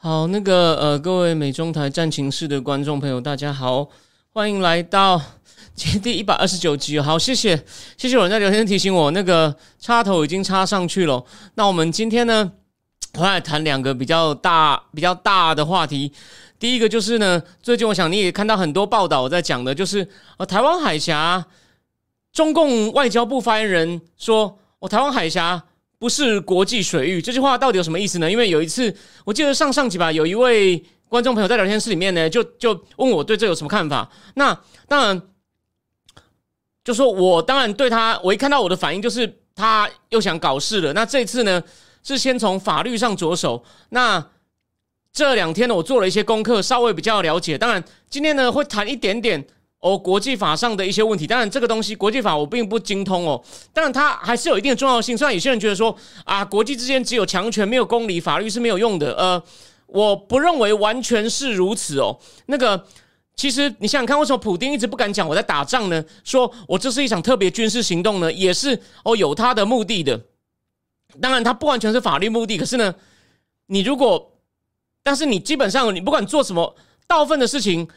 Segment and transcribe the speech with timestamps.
[0.00, 3.84] 好，那个呃，各位美中台战情室的观众朋友，大家好，
[4.32, 5.20] 欢迎来到
[5.74, 7.00] 今天第一百二十九集。
[7.00, 7.56] 好，谢谢，
[7.96, 11.24] 谢谢有人在聊天提醒我，那个插头已经插上去了。
[11.56, 12.48] 那我们今天呢，
[13.14, 16.12] 我来谈两个比较大、比较大的话题。
[16.60, 21.44] 第一个就是呢，最近我想你也看到很多报道在讲的，就是呃，台湾海峡，
[22.32, 25.64] 中共外交部发言人说，哦，台湾海峡。
[25.98, 28.30] 不是国际水域，这句话到底有什么意思呢？
[28.30, 28.94] 因为有一次，
[29.24, 34.08] 我记得上上集吧，有一位观众朋友在聊天室里面呢，就就问我对这有什么看法。
[34.34, 35.22] 那当然，
[36.84, 40.92] 就说我当然对他，我一看到我的反应就是他又想搞事了。
[40.92, 41.62] 那这次呢，
[42.04, 43.64] 是先从法律上着手。
[43.88, 44.24] 那
[45.12, 47.58] 这两天呢，我做了一些功课，稍微比较了解。
[47.58, 49.44] 当然，今天呢会谈一点点。
[49.80, 53.40] 哦，国际法上的一些问题，当然这个东西国际法我并不精通哦，
[53.72, 55.16] 当然它还是有一定的重要性。
[55.16, 59.14] 虽然有些人觉得说啊，国际之间只有强权没有公理，法律是没有用的。
[59.16, 59.40] 呃，
[59.86, 62.18] 我不认为完全是如此哦。
[62.46, 62.84] 那个，
[63.36, 66.04] 其实你想想看，为什么普京一直不敢讲我在打仗呢？
[66.24, 70.20] 说我这是一场特别军事行动呢，也是哦有他的目的的。
[71.20, 72.92] 当然，他不完全是法律目的，可是呢，
[73.66, 74.32] 你如果，
[75.04, 76.74] 但是你基本上你不管做什么
[77.06, 77.88] 大部分的事情。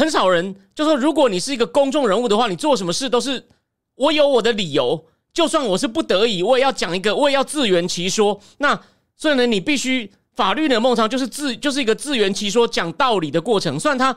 [0.00, 3.46] 很少人就说，如果你是一个公众人物的话，你做什么事都是
[3.96, 8.40] 我有我的理由，就算我是不得已，我也要讲一个，我也要自圆其说。
[8.56, 8.80] 那
[9.14, 13.78] 所以呢，你必须法律的梦常就是自就是一个自圆其说、讲道理的过程。
[13.78, 14.16] 虽然他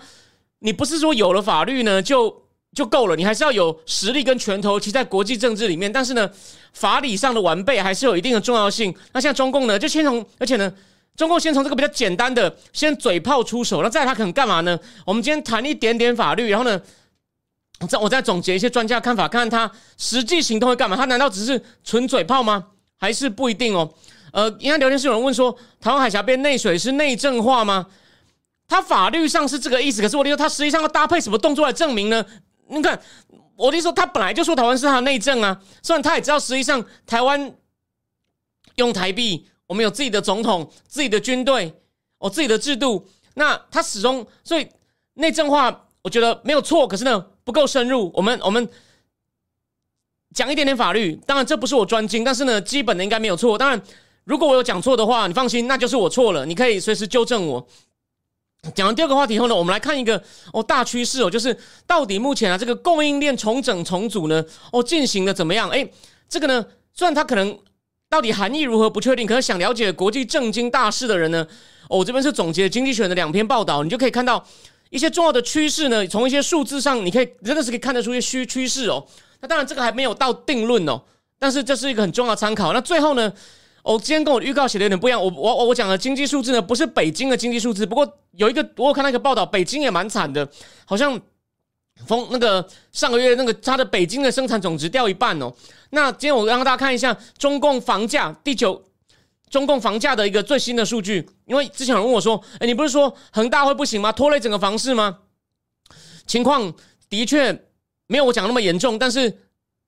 [0.59, 2.33] 你不是说有了法律呢就
[2.73, 5.91] 就够了，你还是要有实力跟拳头，其在国际政治里面。
[5.91, 6.29] 但是呢，
[6.71, 8.95] 法理上的完备还是有一定的重要性。
[9.11, 10.73] 那像中共呢，就先从而且呢。
[11.15, 14.79] 中共先从这个比较简单的，先嘴炮出手，那再他可能干嘛呢？
[15.05, 16.81] 我们今天谈一点点法律，然后呢，
[17.81, 20.97] 我再我再总结一些专家看法，看看他实际行动会干嘛？
[20.97, 22.65] 他难道只是纯嘴炮吗？
[22.97, 23.93] 还是不一定哦？
[24.31, 27.85] 呃，因为聊天室有人问说，台湾海峡变内水是内政化吗？
[28.67, 32.25] 他法律上是这个意思，可是我的说他实际上要搭配什么动作来证明呢？
[32.69, 32.99] 你看，
[33.55, 37.53] 我的说他本来就说台湾是他的内政啊，虽然他也知道实际上台湾
[38.77, 39.47] 用台币。
[39.67, 41.73] 我们有自己的总统、自己的军队、
[42.19, 44.67] 哦自己的制度，那他始终所以
[45.15, 48.11] 内政化，我觉得没有错，可是呢不够深入。
[48.13, 48.67] 我们我们
[50.33, 53.57] 讲一点点法律，当然这不是我专精，但是呢基本的应该没有错。
[53.57, 53.81] 当然
[54.25, 57.67] 如果我有讲错的话，你放心，那就是我错了，你可以随时纠正我。
[58.75, 60.21] 讲完第二个话题后呢，我们来看一个
[60.53, 61.57] 哦大趋势哦，就是
[61.87, 65.69] 到底目前啊这个供应链重整重组呢哦进行的怎么样？
[65.69, 65.85] 哎，
[66.29, 67.57] 这个呢虽然它可能。
[68.13, 71.47] 到底含义如何不确定，可是想了解国际政经大事的人呢？
[71.89, 74.45] 我这边是总结经济学的两篇报道，你就可以看到
[74.91, 76.05] 一些重要的趋势呢。
[76.05, 79.03] 从一些数字上，你可以真的是可以看得出一些趋趋势哦。
[79.41, 81.01] 那当然这个还没有到定论哦，
[81.39, 82.71] 但是这是一个很重要的参考。
[82.71, 83.33] 那最后呢，
[83.81, 85.19] 我今天跟我预告写的有点不一样。
[85.19, 90.47] 我我我讲的经济数字呢，不是北京的经济数字，不过有一个我有看到一个报道，北京也蛮惨的，
[90.85, 91.19] 好像。
[92.07, 95.53] 风那个上个月那个它的北京的生产总值掉一半哦。
[95.93, 98.83] 那今天我让大家看一下中共房价第九，
[99.51, 101.29] 中共房价的一个最新的数据。
[101.45, 104.11] 因为之前有人问我说：“哎，你不是说恒大会不行吗？
[104.11, 105.19] 拖累整个房市吗？”
[106.25, 106.73] 情况
[107.09, 107.67] 的确
[108.07, 109.37] 没有我讲那么严重，但是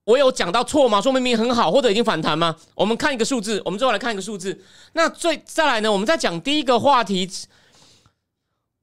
[0.03, 1.01] 我有讲到错吗？
[1.01, 2.55] 说明明很好，或者已经反弹吗？
[2.75, 4.63] 我们看一个数字，我们最后来看一个数字。
[4.93, 5.91] 那最再来呢？
[5.91, 7.27] 我们在讲第一个话题，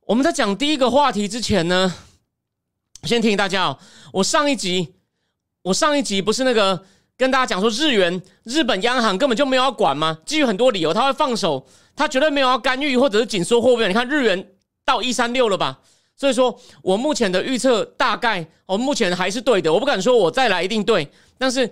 [0.06, 1.94] 我们在讲第一个话题之前呢？
[3.04, 3.78] 先提醒大家哦，
[4.14, 4.94] 我上一集，
[5.62, 6.84] 我上一集不是那个
[7.22, 10.18] 跟大家讲说日元日本央行根本就没有要管吗？
[10.26, 13.86] 基于很多理由，他会放手，他绝对没有要干预或者是紧缩货币。
[13.86, 14.48] 你看日元
[14.84, 15.78] 到一三六了吧？
[16.16, 19.72] 所以说我目前的预测大概，我目前还是对的。
[19.72, 21.08] 我不敢说我再来一定对，
[21.38, 21.70] 但是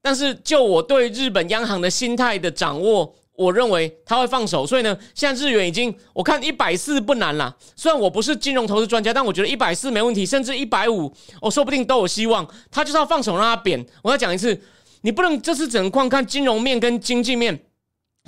[0.00, 3.12] 但是就我对日本央行的心态的掌握。
[3.36, 7.52] 我认为他会放手，所以呢，现在日元已经我看一百四不难了。
[7.74, 12.48] 虽然我不是金融投资专家，但我觉得一百四没问题，甚至一百五，我说不定都有希望。
[12.70, 13.84] 他就是要放手让它贬。
[14.04, 14.56] 我再讲一次，
[15.04, 17.66] 你不能这次只能光看金融面跟经济面。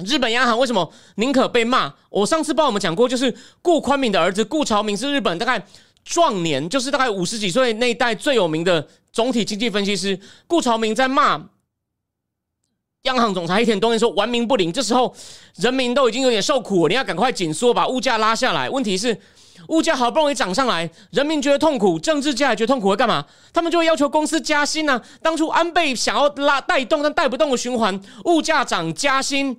[0.05, 1.94] 日本央行为什么宁可被骂？
[2.11, 5.67] 我上次帮我们讲过，就是顾宽敏的儿子顾朝明是日本大概
[6.05, 10.20] 壮年，就是大概五十几岁那一代最有名的总体经济分析师。
[10.46, 11.49] 顾朝明在骂。
[13.06, 15.12] 央行总裁黑田东彦说玩民不灵，这时候
[15.56, 18.69] 人民都已经有点受苦，你要赶快紧缩，把物价拉下来。
[18.69, 19.19] 问题是。
[19.69, 23.25] 物价好不容易涨上来，人民觉得痛苦，政治家也觉得痛苦，会干嘛？
[23.53, 25.00] 他们就会要求公司加薪呢。
[25.20, 29.56] 当初安倍想要拉带动，但带不动的循环，物价涨加薪，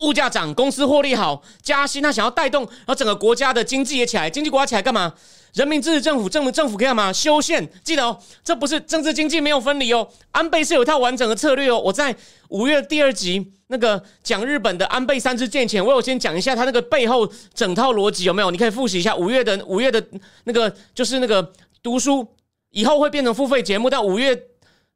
[0.00, 5.14] 物价涨，公司获利好，加薪，他想要带动，然后整个国家的经济也起来，经济国家起来干嘛？
[5.58, 7.12] 人民支持政府，政府政府可以干嘛？
[7.12, 10.08] 修宪，记得哦，这不是政治经济没有分离哦。
[10.30, 11.76] 安倍是有一套完整的策略哦。
[11.80, 12.14] 我在
[12.50, 18.52] 五月第二集那个讲日本的安倍三支箭前，我有先讲一下他那个背后整套逻辑有没有？
[18.52, 20.00] 你可以复习一下五月的五月的
[20.44, 21.52] 那个就是那个
[21.82, 22.24] 读书，
[22.70, 24.40] 以后会变成付费节目，但五月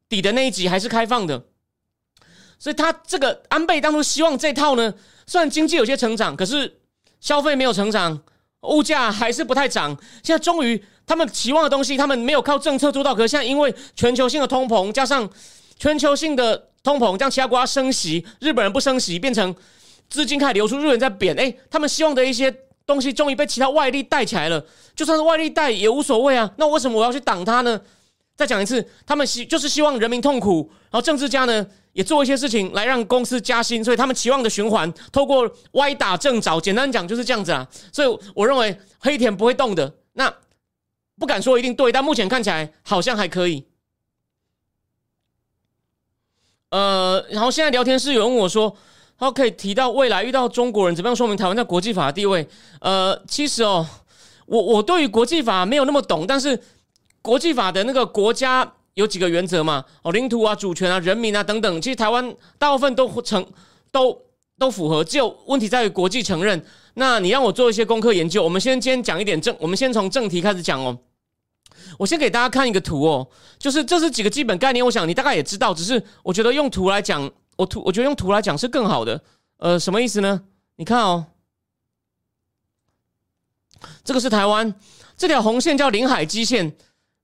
[0.07, 1.43] 底的那一集还是开放的。
[2.57, 4.93] 所以他这个安倍当初希望这套呢，
[5.27, 6.79] 虽然经济有些成长，可是
[7.19, 8.21] 消费没有成长。
[8.63, 13.13] 物价还是不太涨，现在终于他们期望的东西，他们没有靠政策做到。
[13.13, 15.29] 可是现在因为全球性的通膨，加上
[15.77, 19.53] 全球性的通膨，将其他国家升息，日本人不升息，变成
[20.09, 21.35] 资金开始流出，日元在贬。
[21.35, 22.53] 哎，他们希望的一些
[22.85, 24.63] 东西，终于被其他外力带起来了。
[24.95, 26.49] 就算是外力带也无所谓啊。
[26.57, 27.79] 那为什么我要去挡它呢？
[28.35, 31.65] 再讲一次，他们希就是希望人民痛苦，然后政治家呢？
[31.93, 37.69] 也做一些事情来让公司加薪，所以他们期望的循环透过歪打正着，简单讲就是这样子啊。
[37.91, 40.33] 所以我认为黑田不会动的，那
[41.19, 43.67] 不敢说一定对，但目前看起来好像还可以。
[46.71, 48.75] 呃，然后现在聊天室有人问我说，
[49.19, 52.47] 他可以提到未来遇到中国人怎么样说明台湾在国际法的地位？
[52.81, 53.87] 呃，其实哦，
[54.47, 56.59] 我我对于国际法没有那么懂，但是
[57.23, 58.73] 国际法的那个国家。
[58.95, 59.83] 有几个原则嘛？
[60.03, 63.43] 哦，领土啊、主权啊、人民啊等等，其实台湾大部分都成
[63.91, 64.15] 都
[64.59, 66.63] 都符合，只有问题在于国际承认。
[66.93, 70.95] 那你让我做一些功课研究，我们先先讲一点正，我们先从正题开始讲哦。
[71.97, 73.27] 我先给大家看一个图哦，
[73.57, 79.19] 就是这是几个基本概念，我想你大概也知道，只是我觉得用图来讲，我图我觉得用图来讲是更好的。
[79.57, 80.43] 呃，什么意思呢？
[80.75, 81.25] 你看哦，
[84.03, 84.75] 这个是台湾，
[85.17, 86.75] 这条红线叫领海基线。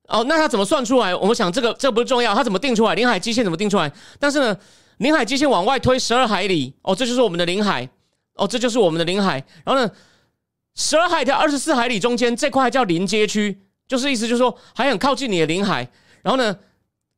[0.09, 1.13] 哦，那它怎么算出来？
[1.15, 2.95] 我们想这个这不是重要，它怎么定出来？
[2.95, 3.91] 领海基线怎么定出来？
[4.19, 4.57] 但是呢，
[4.97, 7.87] 领海基线往外推十二海里，哦，这就是我们的领海，
[8.33, 9.33] 哦，这就是我们的领海。
[9.63, 9.91] 然后呢，
[10.75, 15.87] 十二海到二十四海里中间这块叫临街区，就是意思就是说还很靠近你的领海。
[16.23, 16.57] 然后呢，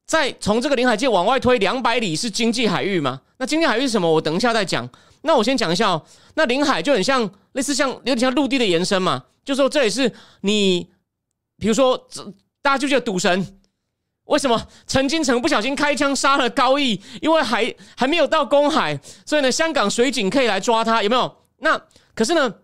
[0.05, 3.21] 再从这个领海界往外推两百里是经济海域嘛？
[3.37, 4.11] 那经济海域是什么？
[4.11, 4.87] 我等一下再讲。
[5.21, 6.03] 那我先讲一下哦，
[6.35, 10.11] 那领海就很像类似像有点像陆地的延伸嘛，就说这也是
[10.41, 10.89] 你，
[11.57, 12.21] 比如说这。
[12.61, 13.59] 大家就觉得赌神
[14.25, 17.01] 为什么陈金城不小心开枪杀了高义？
[17.21, 21.37] 因为还还没有到公海，所以呢，香港水警可以来抓他，有没有？
[21.57, 21.81] 那
[22.13, 22.55] 可是呢，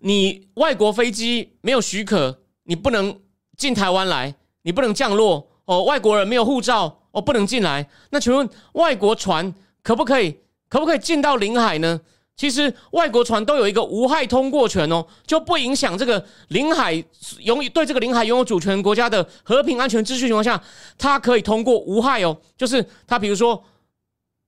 [0.00, 3.20] 你外国飞机没有许可，你不能
[3.56, 5.84] 进台湾来，你不能降落哦。
[5.84, 7.88] 外国人没有护照哦，不能进来。
[8.10, 10.40] 那请问外国船可不可以？
[10.68, 12.00] 可不可以进到领海呢？
[12.36, 16.92] 其实外国船都有一个无害通过权哦，就不影响这个领海
[17.38, 20.62] 拥对这个领海拥有主权国家的和平安全秩序情况下，
[20.98, 22.36] 它可以通过无害哦。
[22.54, 23.64] 就是它比如说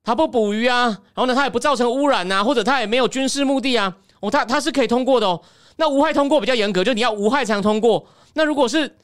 [0.04, 5.40] 它不捕鱼啊，然后呢它也不造成污染呐，或者它也没有军事目的啊，哦它它是可以通过的哦。
[5.76, 8.06] 那无害通过比较严格，就你要无害才能通过。
[8.34, 8.98] 那如果是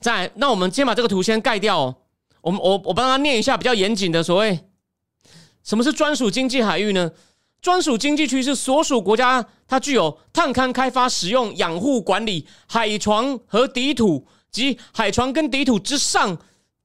[0.00, 1.96] 在那我们先把这个图先盖掉，哦，
[2.40, 4.58] 我们我我帮他念一下比较严谨的所谓
[5.62, 7.10] 什么是专属经济海域呢？
[7.64, 16.36] 专属经济区是所属国家，它具有探勘、开发、使用、养护、管理海床和底土及海床跟底土之上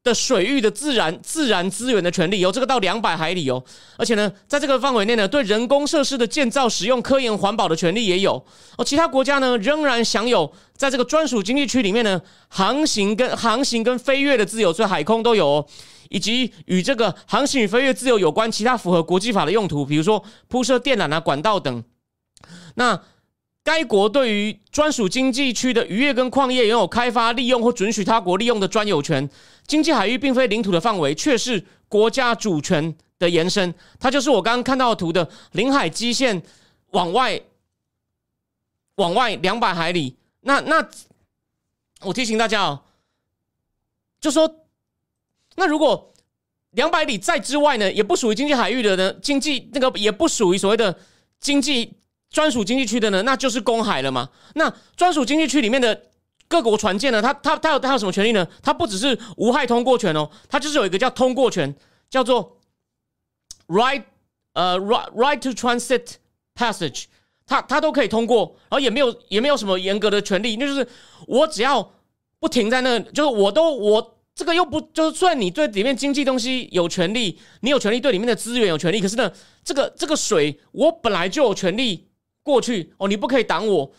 [0.05, 3.61] 的水域的自然自然资源的权利，有这个到两百海里哦。
[3.97, 8.41] 而且呢，在这个范围内呢，对人工设施的建造、使用、科研、环保的权利也有
[8.77, 8.85] 哦。
[8.85, 15.45] 其他国家呢，仍然享有在这个专属经济区里面呢，航行跟航行跟飞跃的自由，所以海空都有。
[15.45, 15.65] 哦。
[16.09, 21.83] 以及与这个航行与飞越自由有关其他符合国际法的用途，比如说铺设电缆啊、管道等。
[22.75, 23.01] 那
[23.63, 29.29] 该国对于专属经济区的渔业跟矿业拥有开发、利用或准许他国利用的专有权。
[29.67, 33.73] 经济海域并非领土的范围，却是国家主权的延伸。
[33.99, 36.41] 它就是我刚刚看到的图的领海基线
[36.91, 37.39] 往外
[38.95, 40.15] 往外两百海里。
[40.41, 40.89] 那那
[42.01, 42.81] 我提醒大家哦，
[44.19, 44.58] 就说。
[45.55, 46.13] 那如果
[46.71, 50.95] 两百里在之外呢，也不属于经济海域的呢，经济那个也不属于所谓的
[51.39, 51.95] 经济
[52.29, 54.29] 专属经济区的呢，那就是公海了嘛。
[54.53, 56.03] 那专属经济区里面的
[56.47, 58.47] 各国船舰呢，它它它有它有什么权利呢？
[58.61, 61.75] 它不只是无害通过权哦，它就是有一个叫通过权，
[62.07, 62.59] 叫做
[63.67, 64.03] right
[64.53, 66.17] 呃 right right to transit
[66.53, 67.05] passage，
[67.47, 70.87] 它它都可以通过，然后也没有也没有什么严格的权利，那就是
[71.25, 71.91] 我只要
[72.39, 74.15] 不停在那，就是我都我。
[74.39, 79.29] 这个又不就是虽然你对里面经济东西有权利，你有权利对里面的资源有权利，可是呢，
[79.65, 82.07] 这个这个水我本来就有权利
[82.41, 83.91] 过去哦，你不可以挡我。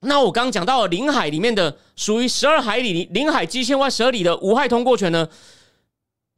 [0.00, 5.26] 那我刚刚讲到领海里面的属于十二海里领海基线外十二里的无害通过权呢，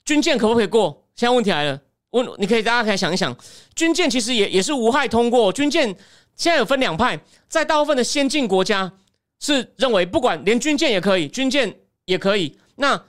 [0.05, 1.05] 军舰可不可以过？
[1.17, 3.37] 现在问题来了，问你可以大家可以想一想，
[3.75, 5.88] 军舰其实也也是无害通过，军舰
[6.37, 8.93] 现在有分两派，在大部分的先进国家
[9.41, 11.82] 是认为不管连军舰也可以，军舰。
[12.05, 12.57] 也可以。
[12.77, 13.05] 那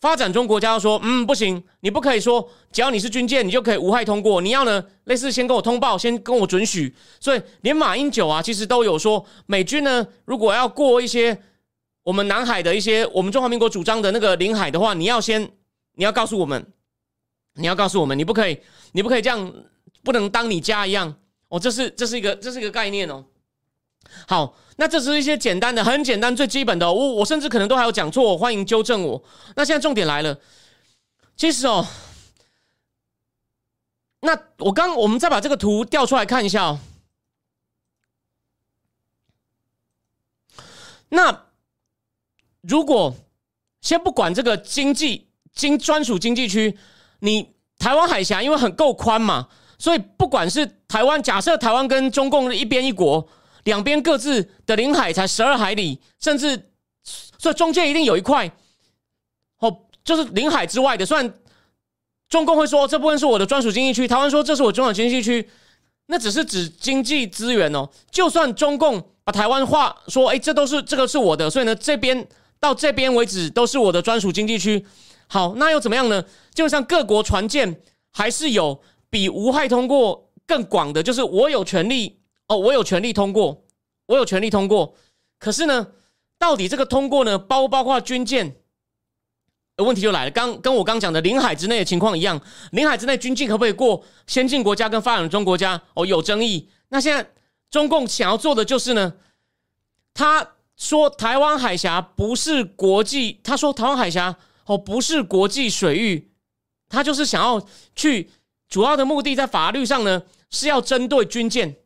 [0.00, 4.40] 发展中国家说，嗯，不行，你不可以说，只要你是军舰，你就可以无害通过。
[4.40, 6.94] 你要呢，类似先跟我通报，先跟我准许。
[7.18, 11.40] 所以连马英九啊，其实都有说，美军呢，如果要过一些
[12.02, 15.50] 我们南海的一些我们中华民国主张的那个领海的话，你要先，
[15.94, 16.66] 你要告诉我们，
[17.54, 18.58] 你要告诉我们，你不可以，
[18.92, 19.54] 你不可以这样，
[20.02, 21.14] 不能当你家一样。
[21.48, 23.24] 哦，这是这是一个这是一个概念哦。
[24.26, 24.56] 好。
[24.76, 26.92] 那这是一些简单的、很简单、最基本的。
[26.92, 29.22] 我我甚至可能都还有讲错，欢迎纠正我。
[29.54, 30.36] 那现在重点来了，
[31.36, 31.86] 其实哦，
[34.22, 36.80] 那我刚我们再把这个图调出来看一下哦。
[41.10, 41.44] 那
[42.62, 43.14] 如果
[43.80, 46.76] 先不管这个经济经专属经济区，
[47.20, 53.28] 你台湾海峡因为很够宽嘛，所以不管是台湾，假设台湾跟中共一边一国。
[53.64, 56.70] 两边各自的领海才十二海里，甚至
[57.38, 58.50] 所以中间一定有一块，
[59.58, 61.04] 哦，就是领海之外的。
[61.04, 61.34] 虽然
[62.28, 65.48] 中共会说这部分是我的专属经济区，台湾说这是我中属经济区，
[66.06, 67.88] 那只是指经济资源哦。
[68.10, 72.26] 就算中共把台湾划说，哎，这都是这个是我的，所以呢，这边
[72.58, 74.84] 到这边为止都是我的专属经济区。
[75.26, 76.22] 好，那又怎么样呢？
[76.52, 77.80] 就像各国船舰
[78.12, 82.20] 还是有比无害通过更广的，就是我有权利。
[82.48, 83.64] 哦，我有权利通过，
[84.06, 84.94] 我有权利通过。
[85.38, 85.88] 可是呢，
[86.38, 88.56] 到底这个通过呢，包不包括军舰？
[89.78, 90.30] 问题就来了。
[90.30, 95.82] 刚跟我刚讲的领海之内的情况一样，领海之内军舰可不可以过先进国家跟发展中国家？
[95.94, 96.68] 哦，有争议。
[96.90, 97.28] 那现在
[97.70, 99.14] 中共想要做的就是呢，
[100.12, 104.36] 他说台湾海峡不是国际，他说台湾海峡
[104.66, 106.30] 哦不是国际水域，
[106.88, 108.30] 他就是想要去
[108.68, 111.76] 主要的目的在法律上呢是要针对军舰。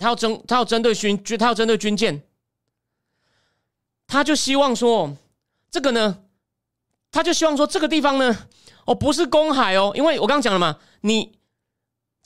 [0.00, 2.22] 他要针，他要针对军军，他要针对军舰，
[4.06, 5.14] 他就希望说，
[5.70, 6.22] 这个呢，
[7.12, 8.48] 他就希望说，这个地方呢，
[8.86, 11.38] 哦，不是公海哦，因为我刚刚讲了嘛，你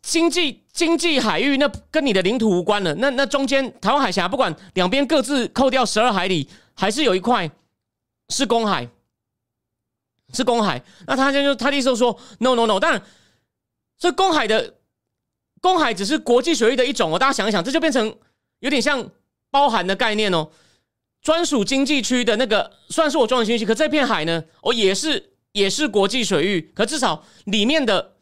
[0.02, 7.50] 经济经济海域那跟你的领土无关了，那那中间台湾海峡不管两边各自扣掉十二海里，还是有一块
[8.28, 8.88] 是公海，
[10.32, 13.02] 是公海，那他就他的意思说，no no no，当然，
[13.98, 14.74] 这公海的。
[15.64, 18.14] 公海只是国际水域的一种哦，大家想一想，这就变成
[18.58, 19.08] 有点像
[19.50, 20.50] 包含的概念哦。
[21.22, 28.16] 专属经济区的那个算是我专属经济区，可这片海呢，哦也是也是国际水域，可至少里面的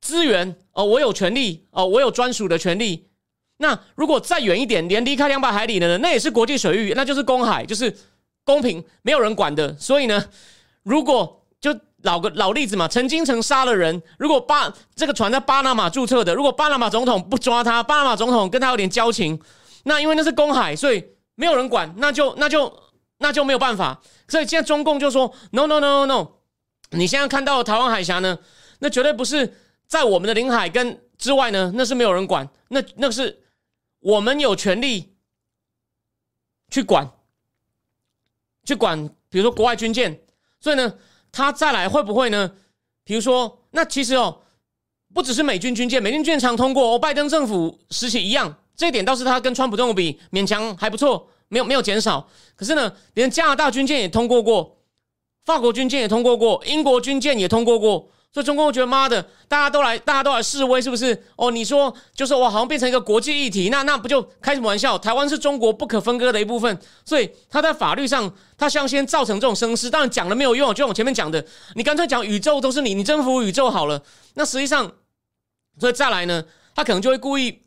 [0.00, 3.10] 资源哦，我有权利哦，我有专属的权利。
[3.58, 7.94] 那如果再远一点，连离开两百海里的呢，那也是国际水域，那就是公海，就是
[8.42, 9.76] 公平，没有人管的。
[9.76, 10.24] 所以呢，
[10.82, 11.78] 如果就。
[12.02, 14.02] 老个老例子嘛，陈金城杀了人。
[14.18, 19.40] 如果巴这个船在巴拿马注册的，如果巴拿马总统不抓他，巴拿马总统跟他有点交情，
[19.84, 21.04] 那因为那是公海，所以
[21.34, 22.72] 没有人管，那就那就
[23.18, 24.00] 那就没有办法。
[24.28, 26.28] 所以现在中共就说：no no no no no，
[26.90, 28.38] 你现在看到台湾海峡呢，
[28.78, 29.54] 那绝对不是
[29.86, 33.42] 在我们的领海跟之外呢，那是没有人管，那那是
[34.00, 35.14] 我们有权利
[36.70, 37.10] 去管，
[38.64, 40.22] 去管，比如说国外军舰。
[40.60, 40.94] 所以呢。
[41.32, 42.52] 他再来会不会呢？
[43.04, 44.40] 比如说，那其实哦，
[45.12, 52.28] 不只是美军军舰，美军舰常通过，拜登政府时期一样，这一点倒是他跟川普政府比勉强还不错，没有没有减少。
[52.54, 54.78] 可是呢，连加拿大军舰也通过过，
[55.44, 58.08] 法国军舰也通过过，英国军舰也通过过。
[58.32, 61.20] 所以中共觉得妈的，大家都来，大家都来示威，是不是？
[61.34, 64.96] 哦，你说就是我好像变成一个国际议题，那那不就开什么玩笑？
[64.96, 71.44] 台湾是中国不可分割的一部分，所以他在法律上，他想先造成这种声势，当然讲了没有用，就像我前面讲的，
[71.74, 74.00] 你干脆讲宇宙都是你，你征服宇宙好了。
[74.34, 74.92] 那实际上，
[75.80, 76.44] 所以再来呢，
[76.76, 77.62] 他可能就会故意，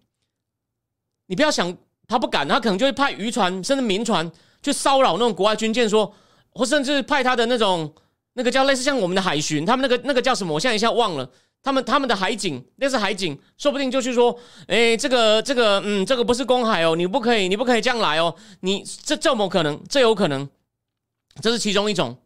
[1.28, 1.76] 你不要想
[2.08, 6.16] 他不敢，他可能就会派渔船甚至民船去骚扰那种国外军舰，说，
[6.54, 7.94] 或甚至派他的那种。
[8.34, 10.54] 那个叫类似像我们的海巡，他们那个那个叫什么？
[10.54, 11.30] 我现在一下忘了。
[11.66, 14.38] 他们他们的海警，那是海警，说不定就去说，
[14.68, 18.36] 哎，这个这个，嗯，这个不是公海哦，你不可以，你不可以这样来哦。
[18.60, 19.82] 你这这么可能？
[19.88, 20.50] 这有可能，
[21.42, 22.18] 这是其中一种。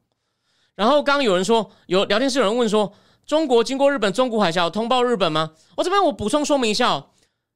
[0.74, 2.92] 然后刚刚有人说，有聊天室有人问说，
[3.28, 5.52] 中国经过日本中古海峡通报日本吗？
[5.76, 7.10] 我这边我补充说明一下哦，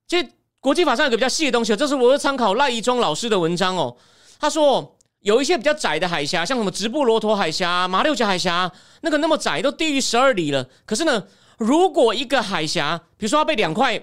[0.08, 0.30] 其实
[0.60, 3.98] 国际法上有个比较细的东西，这是我是参考赖宜中老师的文章哦。
[4.40, 10.68] 他说，有一些比较窄的海峡，像什么直布罗陀海峡、马六甲海峡，那个那么窄都低于十二里了。
[10.84, 11.24] 可是呢，
[11.58, 14.02] 如果一个海峡，比如说它被两块，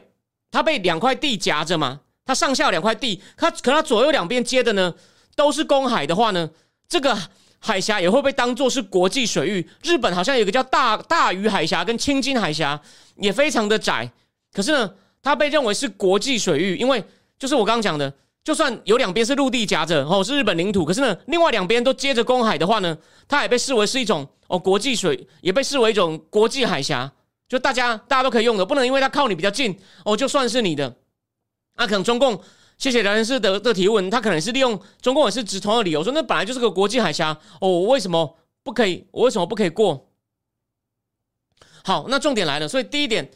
[0.51, 4.95] 它被两块地夹着嘛，它上下两块地，它可它左右两边接的呢
[5.35, 6.49] 都是公海的话呢，
[6.89, 7.19] 这个
[7.59, 9.69] 海峡也会被当做是国际水域。
[9.83, 12.81] 日本好像有个叫大大隅海峡跟青津海峡，
[13.17, 14.09] 也非常的窄，
[14.53, 17.03] 可是呢，它被认为是国际水域，因为
[17.37, 18.15] 就是我刚刚讲的。
[18.49, 22.97] 就算有两边是陆地夹着哦，是日本领土，可是呢，另外两边都接着公海的话呢，
[23.28, 27.12] 它也被视为是一种哦国际水，也被视为一种国际海峡，
[27.47, 30.97] 就大家大家都可以用的，不能因为它靠你比较近哦，就算是你的。
[31.76, 32.40] 那可能中共
[32.78, 39.05] 谢谢梁人士的的提问，他可能是利用中共也是直通的理由，说那本来就是个国际海峡哦，我为什么不可以？
[39.11, 40.09] 我为什么不可以过？
[41.85, 43.31] 好，那重点来了，所以第一点。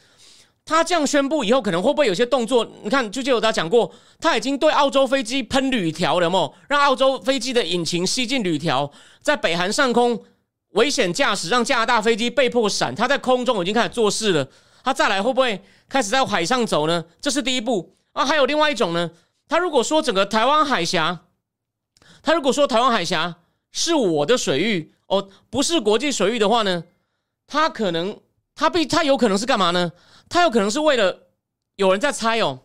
[0.65, 2.65] 他这样宣布以后，可能会不会有些动作？
[2.83, 8.91] 你看，就就有他讲过，他已经对澳洲飞机喷铝条了嘛，让澳洲飞机的引擎吸进铝条，
[9.21, 10.23] 在北韩上空
[10.71, 12.95] 危险驾驶，让加拿大飞机被迫闪。
[12.95, 14.49] 他在空中已经开始做事了，
[14.85, 17.05] 他再来会不会开始在海上走呢？
[17.21, 18.25] 这是第一步啊。
[18.25, 19.11] 还有另外一种呢，
[19.49, 21.25] 他如果说整个台湾海峡，
[22.23, 23.35] 他如果说台湾海峡
[23.73, 26.85] 是我的水域哦，不是国际水域的话呢，
[27.49, 28.17] 他可能
[28.55, 29.93] 他必他有可能是干嘛呢？
[30.29, 31.29] 他有可能是为了
[31.77, 32.61] 有人在猜哦，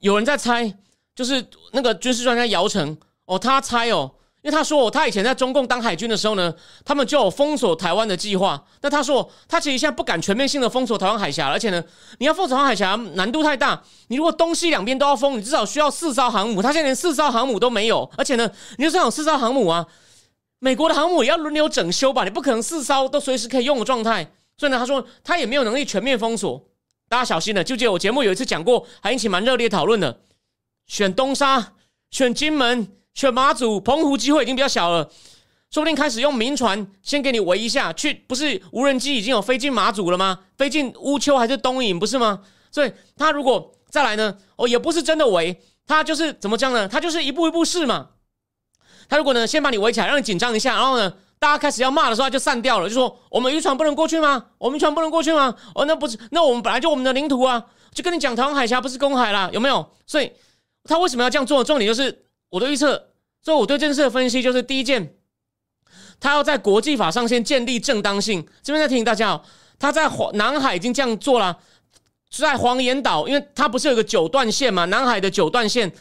[0.00, 0.76] 有人在猜，
[1.14, 8.62] 就是那个军事专家姚晨哦，他猜哦，因为他说他以前在中共当海军的时候呢，他们就有封锁台湾的计划。
[8.82, 11.82] 那他说他其实现在不敢全面性的封锁台湾海峡，而且呢，
[12.18, 18.48] 你要封锁台湾海峡难度太大，你如果东西两边都要封，你至少需要四艘航母，他现在连四艘航母都没有，而且呢，
[18.78, 19.84] 你就算有四艘航母啊，
[20.58, 24.32] 美国的航母也要轮流整修吧，你不可能四艘都随时可以用的状态。
[24.56, 26.64] 所以呢，他说他也没有能力全面封锁，
[27.08, 27.62] 大家小心了。
[27.62, 30.20] 就记得我节目有一次讲过，还引起蛮热烈讨论的。
[30.86, 31.74] 选东沙、
[32.10, 35.10] 选金门、选马祖、澎湖机会已经比较小了，
[35.70, 38.14] 说不定开始用民船先给你围一下去。
[38.26, 40.40] 不是无人机已经有飞进马祖了吗？
[40.56, 42.40] 飞进乌丘还是东引不是吗？
[42.70, 44.38] 所以他如果再来呢？
[44.56, 46.88] 哦，也不是真的围，他就是怎么讲呢？
[46.88, 48.08] 他就是一步一步试嘛。
[49.08, 51.12] 他如果呢，先把你围起来，让你紧张一下，然后呢？
[51.38, 54.42] 大家开始要骂的时候，就散掉了，就说我们渔船不能过去吗？
[54.56, 55.54] 我们渔船不能过去吗？
[55.74, 59.86] 哦，那不是，那我们本来就我们的领土啊，就跟你讲，台湾海峡不是公海啦，有没有？
[60.06, 60.32] 所以
[60.84, 61.62] 他为什么要这样做？
[61.62, 63.10] 重点就是我的预测，
[63.42, 65.14] 所以我对这件事的分析就是：第一件，
[66.18, 68.44] 他要在国际法上先建立正当性。
[68.62, 69.42] 这边再提醒大家哦，
[69.78, 71.58] 他在黄南海已经这样做了，
[72.30, 75.92] 在黄岩岛，因为它不是有个九段线嘛，南海的九段线。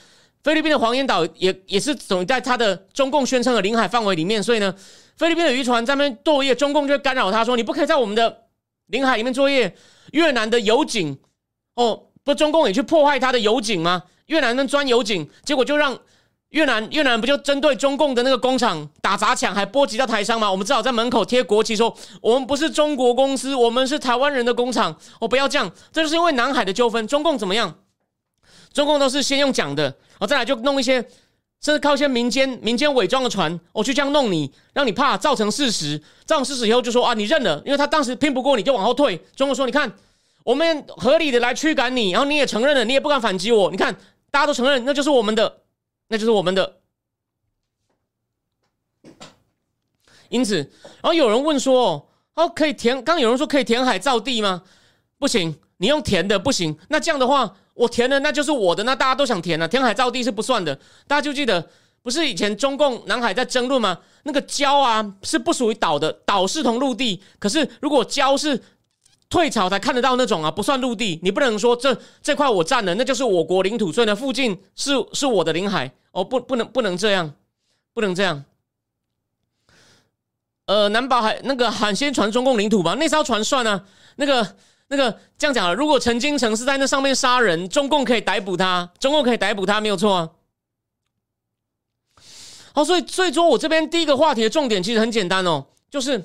[0.46, 4.72] 菲律宾的黄岩岛也也是总在它的中共宣称的领海范围里面，所以呢，
[5.18, 8.44] 菲律宾的渔船在那边作业，中共就干扰他说你不可以在我们的
[8.86, 9.76] 领海里面作业。
[10.12, 11.18] 越南的油井，
[11.74, 14.04] 哦，不，中共也去破坏他的油井吗？
[14.28, 15.98] 越南能钻油井，结果就让
[16.50, 20.50] 越南越南不就针对中共的那个工厂打砸抢，还波及到台商吗？
[20.50, 24.96] 我们只好在门口贴国旗说我们不是中国公司，我们是台湾人的工厂。
[25.20, 27.80] 哦，不要这样，这就是因为南海的纠纷，中共怎么样？
[28.72, 31.02] 中共都是先用讲的，然后再来就弄一些，
[31.62, 39.18] 甚至靠一些民间民间伪装的船，我去这样弄你，让你怕，造成事实，造成事实以后就说啊，你认了，因为他当时拼不过你就往后退。
[39.36, 39.92] 中国说，你看，
[40.44, 43.96] 我们合理的来驱赶你，然后你也承认了，你也不敢反击我，你看
[44.32, 45.62] 大家都承认，那就是我们的，
[46.08, 46.78] 那就是我们的。
[50.30, 54.64] 因此，然后有人问说，哦，可以填，刚有人说可以填海造地吗？
[55.18, 57.56] 不行，你用填的不行，那这样的话。
[57.76, 60.74] 我填了，那就是我的，那大家都想填了，填海造地是不算的。
[61.08, 61.70] 大家就记得，
[62.02, 64.00] 不是以前中共南海在争论吗？
[64.24, 67.22] 那个礁啊是不属于岛的，岛是同陆地。
[67.38, 68.64] 可是如果礁是
[69.30, 71.20] 退潮才看得到那种啊，不算陆地。
[71.22, 75.92] 你不能说这这块我占了，那就是我国领土，所以呢，附近是是我的领海。
[76.14, 77.34] 哦，不，不能不能这样，
[77.94, 78.46] 不能这样。
[80.68, 83.84] 呃，南宝海那个海鲜船中共领土吧，那艘船算啊，
[84.16, 84.56] 那个。
[84.88, 90.30] 那个这样讲了，如果陈金城是在那上面杀人，中共可以逮捕他，中共可以逮捕他，没有错啊。
[92.72, 96.24] 好，所以所以说我这边第一个话题的重点其实很简单哦，就是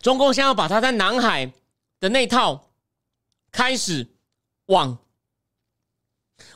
[0.00, 1.50] 中共现在要把他在南海
[1.98, 2.68] 的那套
[3.50, 4.06] 开始
[4.66, 4.96] 往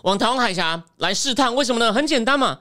[0.02, 1.92] 往台湾海峡来试探，为什么呢？
[1.92, 2.60] 很简单嘛，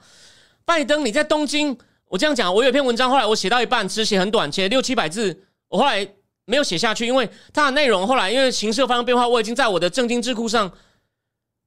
[0.65, 5.45] 拜登你在东京，我这样讲，我有一篇文章，后来我写到一半，其实写很短，写六七百字。
[5.71, 6.05] 我后来
[6.43, 10.69] 没有写下去，因为它的内容后来因为形势发生变化，我已经在我的正经智库上，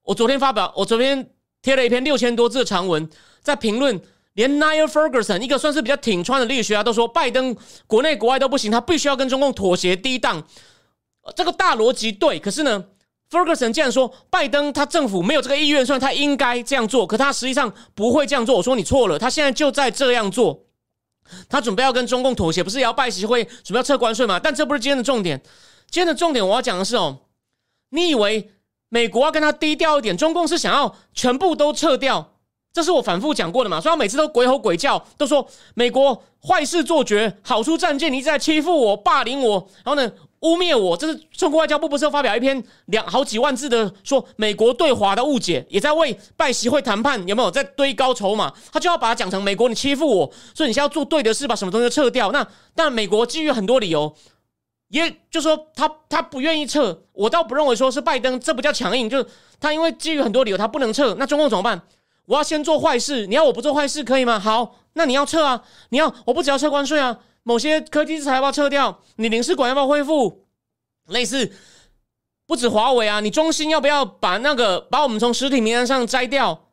[0.03, 1.31] 我昨天发表，我昨天
[1.63, 3.09] 贴了一篇六千多字的长文，
[3.41, 3.99] 在评论，
[4.35, 10.47] 连 Niall Ferguson 一个算是比较挺川的历史学家都说，拜登国内国外都不行，他必须要跟中共妥协低档，
[11.35, 12.85] 这个大逻辑对，可是呢
[13.31, 18.57] ，Ferguson 竟然说拜登他政府没有这个意愿，虽然他应该这样做，可他实际上不会这样做。
[18.57, 20.67] 我说你错了，他现在就在这样做，
[21.49, 24.39] 他准备要跟中共妥协，不是要拜习会，准备要撤关税嘛？
[24.39, 25.41] 但这不是今天的重点，
[25.91, 27.21] 今天的重点我要讲的是哦，
[27.91, 28.51] 你以为
[28.89, 32.33] 美国要跟他低调一点，中共是想要全部都撤掉？
[32.73, 40.13] 这是我反复讲过的嘛，所以他每次都鬼吼鬼叫，都说美国坏事做绝，好处占尽，你一直在欺负我、霸凌我，然后呢？
[40.45, 48.53] 污蔑我，这是中国外交部不是发表一篇两好几万字的说美国对华的误解，也在为拜习会谈判有没有在堆高筹码？
[48.71, 52.31] 他就要把它讲成美国你欺负我，所以你现在要做对的事，把什么东西撤掉。
[52.31, 54.15] 那但美国基于很多理由，
[54.89, 57.03] 也就说他他不愿意撤。
[57.15, 59.27] 我倒不认为说是拜登，这不叫强硬，就是
[59.59, 61.15] 他因为基于很多理由他不能撤。
[61.19, 61.81] 那中共怎么办？
[62.27, 64.39] 我要先做坏事，你要我不做坏事可以吗？
[64.39, 67.19] 好，那你要撤啊，你要我不只要撤关税啊。
[67.45, 69.01] 某些科技制裁要不要撤掉？
[69.17, 70.47] 你领事馆要不要恢复？
[71.07, 71.53] 类似
[72.47, 76.71] 不止华为啊，你中兴要不要把那个把我们从实体名单上摘掉？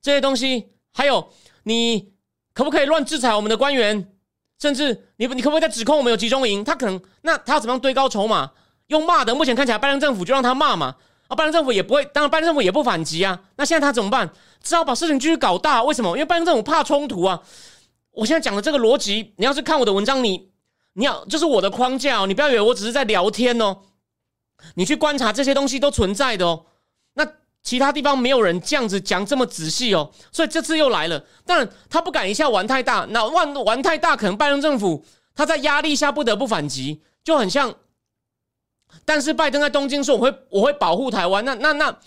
[0.00, 1.30] 这些东西，还有
[1.64, 2.12] 你
[2.52, 4.12] 可不可以乱制裁我们的官员？
[4.60, 6.62] 甚至你你可不可以在指控我们有集中营？
[6.62, 8.52] 他可能那他要怎么样堆高筹码？
[8.88, 10.94] 用骂的，目前看起来拜登政府就让他骂嘛。
[11.26, 13.40] 啊，拜登政府也不会，当然拜登政府也不反击啊。
[13.56, 14.30] 那现在他怎么办？
[14.62, 15.82] 只好把事情继续搞大。
[15.82, 16.10] 为什么？
[16.10, 17.42] 因为拜登政府怕冲突啊。
[18.14, 20.50] 我现在讲的这个逻辑，你要是看我的文章，你
[20.94, 23.78] 你要就是我的框架哦，你不要以为我只是在聊天哦，
[24.74, 26.66] 你去观察这些东西都存在的哦。
[27.14, 27.26] 那
[27.62, 31.24] 其他地方没有人这样子讲这么仔细哦，所以这次又来了。
[31.44, 37.74] 但他不敢一下玩太大，那玩玩太大，可能拜登政府他在压力下不得不反击，就很像。
[39.04, 41.98] 但是拜登在东京说我会我会保护台湾，那那那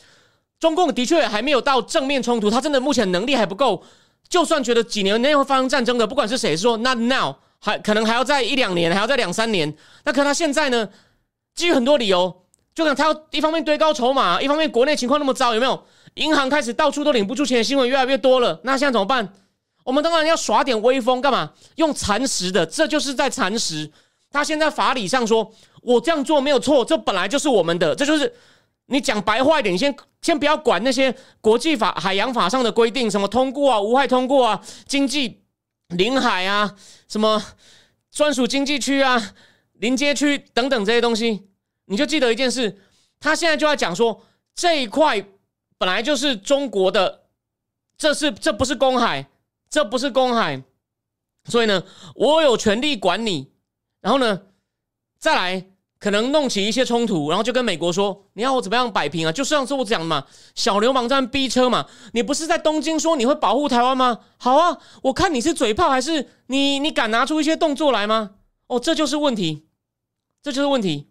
[0.57, 3.83] 中共的确还没有到正面冲突，他真的目前能力还不够。
[4.29, 9.73] 就算觉得几年内会发生战争的，不管是谁说 not now，还可能还要在一两年，还要在两三年。
[10.03, 10.89] 那可他现在呢？
[11.55, 12.43] 基于很多理由，
[12.75, 15.83] 就可能他要一方面堆高筹码，一方面国内情况那么糟，有没有？
[16.15, 18.59] 银行开始到处都领不出钱的新闻越来越多了。
[18.63, 19.33] 那现在怎么办？
[19.83, 21.51] 我们当然要耍点威风，干嘛？
[21.75, 23.91] 用蚕食的，这就是在蚕食。
[24.31, 28.33] 他现在法理上说，我这样做没有错，这本来就是我们的，这就是。
[28.87, 35.43] 你讲白话一点，你先先不要管那些国际法、海洋法上的规定，什么通过啊、无害通过啊、经济
[35.89, 36.75] 领海啊、
[37.07, 37.43] 什么
[38.11, 39.33] 专属经济区啊、
[39.73, 41.49] 临街区等等这些东西，
[41.85, 42.81] 你就记得一件事：
[43.19, 45.21] 他现在就要讲说这一块
[45.77, 47.23] 本来就是中国的，
[47.97, 49.27] 这是这不是公海，
[49.69, 50.63] 这不是公海，
[51.45, 51.83] 所以呢，
[52.15, 53.51] 我有权利管你。
[53.99, 54.43] 然后呢，
[55.19, 55.65] 再来。
[56.07, 61.85] 可能弄起一些冲突，然后就跟美国说：“你要我怎么样摆平啊？”就上次我讲的嘛，小流氓在逼车嘛。
[62.13, 64.19] 你不是在东京说你会保护台湾吗？
[64.37, 68.35] 好啊，我看你是嘴炮还是你你敢拿出一些动作来吗？
[68.67, 69.67] 哦，这就是问题，
[70.41, 71.09] 这就是问题。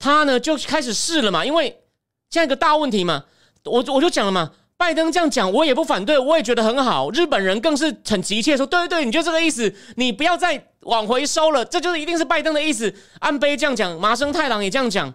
[0.00, 1.84] 他呢就开始试了嘛，因为
[2.28, 3.26] 现在一个大问题嘛，
[3.66, 4.50] 我我就讲了嘛。
[4.76, 7.08] 拜登这样讲，我也不反对，我也觉得很好。
[7.12, 12.92] 日本人更是很急切说：“对对对，你就这个意思，你不要再往回收了。”这就是一定是拜登的意思。
[13.20, 15.12] 安倍这样讲，麻生太郎也这样讲。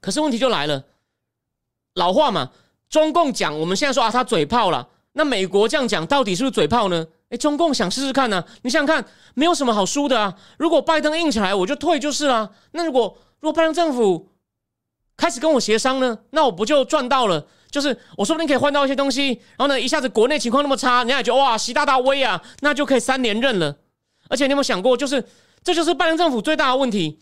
[0.00, 0.84] 可是问题就来了，
[1.94, 2.50] 老话嘛，
[2.88, 4.88] 中共讲，我们现在说啊，他嘴炮了。
[5.14, 7.06] 那美国这样讲，到底是不是嘴炮呢？
[7.28, 8.42] 诶，中共想试试看呢？
[8.62, 10.34] 你想想看，没有什么好输的啊。
[10.58, 12.50] 如果拜登硬起来，我就退就是了。
[12.72, 14.30] 那如果如果拜登政府
[15.16, 17.46] 开始跟我协商呢，那我不就赚到了？
[17.70, 23.76] 就是我说不定可以换到一些东西，然后呢，一下子国内情况那么差，人家也觉得哇，习大大威啊，那就可以三连任了。
[24.32, 25.22] 而且你有没有想过，就是
[25.62, 27.18] 这就是拜登政府最大的问题，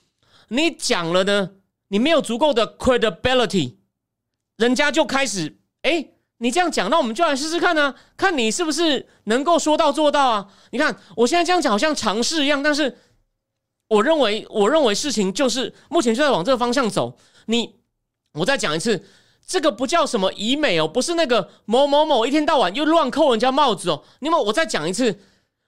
[0.49, 1.51] 你讲了呢，
[1.89, 3.75] 你没有足够的 credibility，
[4.59, 6.07] 人家就开始哎，
[6.39, 10.47] 你这样讲，那我们就来试试看呢，看你是不是能够说到做到啊？
[10.71, 12.97] 你看我现在这样讲好像尝试一样，但是
[13.89, 17.19] 我认为，我认为事情就是目前就在往这个方向走。
[17.47, 17.75] 你，
[18.35, 19.05] 我再讲一次。
[19.47, 24.05] 这个不叫什么以美哦，不是那个某某某一天到晚又乱扣人家帽子哦。
[24.21, 25.19] 你们，我再讲一次，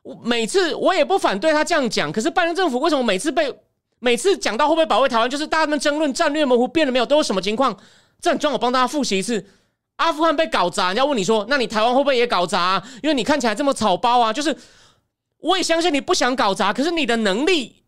[0.02, 2.10] 我每次我也不反对他这样讲。
[2.12, 3.52] 可是拜登政府为什么每次被
[3.98, 7.76] 每次讲到会不会保卫台湾，就是大家们争论战略模糊变了没有，都有什么情况？
[8.20, 9.44] 这很重要，我帮大家复习一次。
[9.96, 12.82] 阿富汗被搞砸，人家问你说，那你台湾会不会也搞砸？
[13.02, 14.32] 因为你看起来这么草包啊。
[14.32, 14.56] 就是
[15.38, 17.84] 我也相信你不想搞砸，可是你的能力，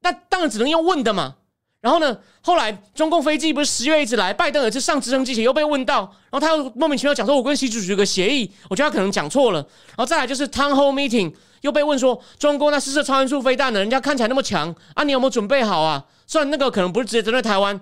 [0.00, 1.36] 那当然只能用问的嘛。
[1.82, 2.16] 然后呢？
[2.44, 9.58] 后来中共飞机不是十月一直来，拜登也是上直升机前又被问到，然后他又莫名其妙讲说：“我跟习主席有个协议。”我觉得他可能讲错了。
[9.88, 17.72] 然后再来就是 town hall meeting 又被问说：“中共那试射超音速飞弹的，人家看起来那么强啊，你有没有准备好啊？”虽然那个可能不是直接针对台湾。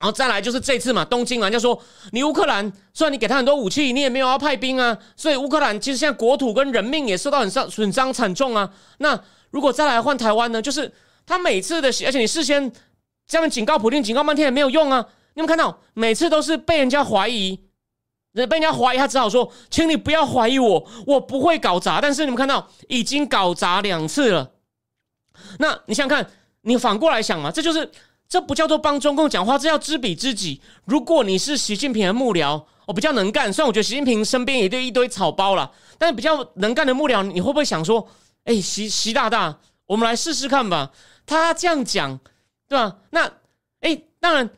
[0.00, 1.78] 然后再来就是这次嘛，东京人家说
[2.12, 8.70] 你乌克兰虽然你给他很多武器，你也没有要派兵啊，所以乌克兰其实现在国土跟人命也受到很伤损伤惨重啊。
[8.98, 9.18] 那
[9.50, 10.60] 如果再来换台湾呢？
[10.62, 10.90] 就是
[11.26, 12.72] 他每次的，而且你事先。
[13.32, 15.06] 下面警告普京，警告半天也没有用啊！
[15.32, 17.58] 你们看到，每次都是被人家怀疑，
[18.34, 24.50] 被人家怀疑，他只好说：“请你不要怀疑我，我不会搞砸。”但是你们看到，已经搞砸两次了。
[25.58, 27.90] 那你想想看，你反过来想嘛，这就是
[28.28, 30.60] 这不叫做帮中共讲话，这叫知彼知己。
[30.84, 38.06] 如果你是习近平的幕僚，我比较能干，虽然我觉得习近平身边也对一堆草包了，但是比较能干的幕僚，你会不会想说
[38.44, 40.90] ：“哎，习习大大，我们来试试看吧。”
[41.24, 42.20] 他这样讲。
[42.72, 42.96] 对吧？
[43.10, 43.30] 那
[43.80, 44.48] 哎，当然，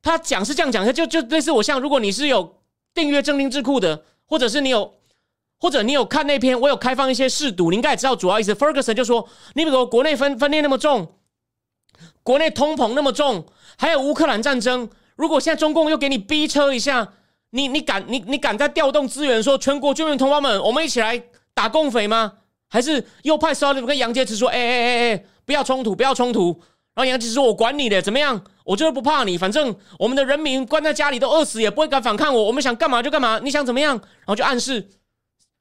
[0.00, 2.60] 他讲是这样讲，就就类似我像，如果你是有
[2.94, 4.94] 订阅正定智库的，或者是你有，
[5.58, 8.54] 或者你有看那篇，我有开放一些试读，你应该也知道主要意思。
[8.54, 11.14] Ferguson 就说，你比如国内分分裂那么重，
[12.22, 13.44] 国内通膨那么重，
[13.76, 17.14] 还有乌克兰战争，如果现在中共又给你逼车一下，
[17.50, 21.20] 你你敢你你敢再调动资源，说全国军人同胞们，我们一起来
[21.54, 22.34] 打共匪吗？
[22.68, 26.60] 还是又派 s o l i 跟杨洁篪说，哎哎哎哎，不要冲突，不要冲突。
[26.98, 28.42] 然后杨洁篪说：“我管你的，怎么样？
[28.64, 32.46] 我就是不怕你，反正我们的人民关在家里都饿死，也不会敢反抗我。
[32.46, 33.96] 我们想干嘛就干嘛，你想怎么样？
[33.96, 34.88] 然后就暗示，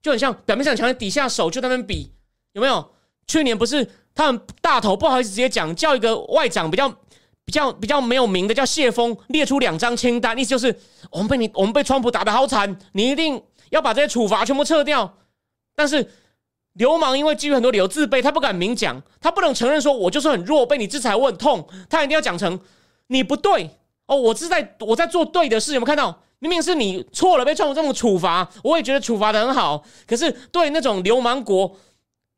[0.01, 2.11] 就很像表面上强，底下手就在那边比，
[2.53, 2.91] 有没有？
[3.27, 6.89] 去年不是他们大头不好意思直接讲，叫一个外长比较
[7.45, 10.75] 比较比较没有名的叫谢峰列出两张清单，意思就是
[11.11, 15.19] 我们被你我们被川普打得好惨，你一定要把这些处罚全部撤掉，
[15.75, 16.09] 但是。”
[16.77, 22.59] 流氓因为基于很多理由自卑，他不敢明讲，他不能承认说，我就是很弱，被你制裁我很痛，他一定要讲成
[23.07, 23.69] 你不对
[24.05, 26.21] 哦，我是在我在做对的事，有没有看到？
[26.39, 31.75] 明明是你错了，被川普这种处罚，我也觉得处罚的很好，可是对那种流氓国，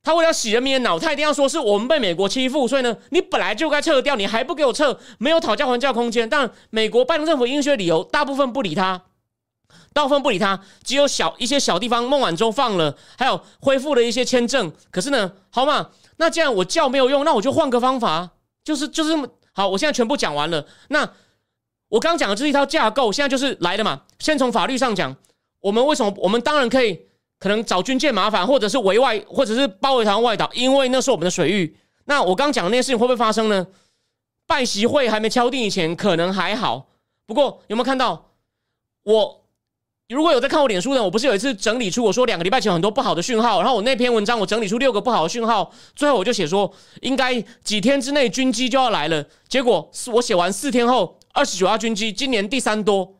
[0.01, 6.29] 他为了洗人民的脑，他一定要说是我们被美国欺负，所以呢，你本来就该撤掉，你还不给我撤，没有讨价还价空间。
[6.29, 9.01] 但美国拜登政府因学理由，大部分不理他。
[9.91, 14.71] 大部分不理他，只有小一些小地方，孟晚舟放了，还有恢复了一些签证。
[14.91, 18.29] 可是呢，好嘛，那既然我叫没有用，那我就换个方法，
[18.63, 19.15] 就是就是
[19.53, 19.67] 好。
[19.67, 20.65] 我现在全部讲完了。
[20.89, 21.09] 那
[21.89, 24.03] 我刚讲的这是一套架构，现在就是来了嘛。
[24.19, 25.15] 先从法律上讲，
[25.59, 26.13] 我们为什么？
[26.17, 26.99] 我们当然可以
[27.39, 31.75] 可能找军舰麻烦，或者是围外，或者是包围台湾外岛，因为那是我们的水域。
[32.05, 33.65] 那我刚讲的那些事情会不会发生呢？
[34.45, 36.87] 拜习会还没敲定以前，可能还好。
[37.25, 38.31] 不过有没有看到
[39.03, 39.38] 我？
[40.09, 49.23] 如果有在看我脸书的，我不是有一次整理出我说两个礼拜前很多不好的讯号，然后我那篇文章我整理出六个不好的讯号，最后我就写说应该几天之内军机就要来了。
[49.47, 53.17] 结果是我写完四天后，二十九架军机今年第三多。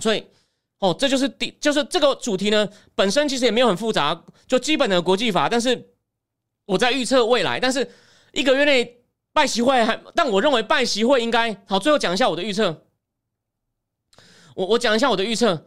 [0.00, 0.24] 所以
[0.78, 5.50] 哦，这就是第就是这个主题呢本身其实也没有很复杂，就基本的国际法。
[5.50, 5.90] 但是
[6.64, 7.86] 我在预测未来，但是
[8.32, 9.00] 一个月内
[9.34, 11.78] 拜习会还，但我认为拜习会应该好。
[11.78, 12.84] 最后讲一下我的预测。
[14.58, 15.66] 我我讲一下我的预测，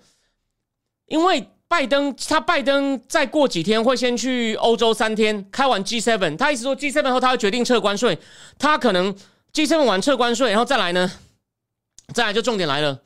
[1.06, 8.20] 因为拜登他拜登再过几天会先去欧洲三天，开完 G seven，他意思说 G seven 后他会决定撤关税，
[8.60, 9.16] 他可能
[9.54, 11.10] G seven 完撤关税，然后再来呢，
[12.14, 13.00] 再来就重点来了，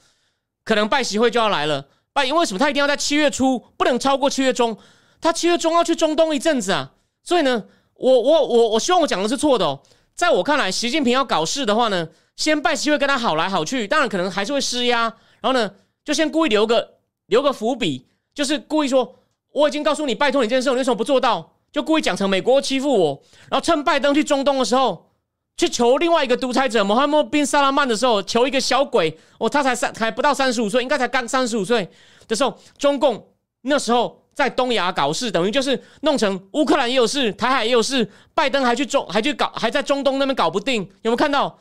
[0.63, 2.57] 可能拜习会就要来了，拜因为什么？
[2.57, 4.75] 他一定要在七月初，不能超过七月中，
[5.21, 9.83] 他七月中要去中东一阵子啊，所以呢，我我我我希望我讲的是错的哦，
[10.15, 15.13] 在我看来，习近平要搞事的话呢，先拜习会跟他好来好去，当然可能还是会施压。
[15.45, 15.71] 然后呢，
[16.03, 16.95] 就先故意留个
[17.27, 19.19] 留个伏笔，就是故意说
[19.51, 21.53] 我已经告诉你，拜托你这件事，你为什么不做到？
[21.71, 25.11] 就故意讲成美国欺负我，然后趁拜登去中东的时候，
[25.55, 31.87] 去求另外一个独裁者穆罕默宾萨拉曼的时候，求一个小鬼，哦，他才三还不到三十五岁，应该才刚三十五岁
[32.27, 33.27] 的时候，中共
[33.61, 41.59] 那时候在东亚搞事，等于就是弄成乌克兰也有事，台海也有事，拜登还去中还去搞，还在中东那边搞不定，有没有看到？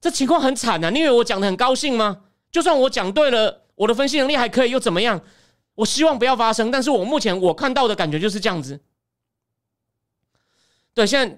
[0.00, 0.90] 这情况很惨呐！
[0.90, 2.18] 你以为我讲的很高兴吗？
[2.54, 5.20] 就算我讲对了，我的分析能力还可以，又怎么样？
[5.74, 8.78] 我希望不要发生，但是我目前我看到的感觉就是这样子。
[10.94, 11.36] 对，现在，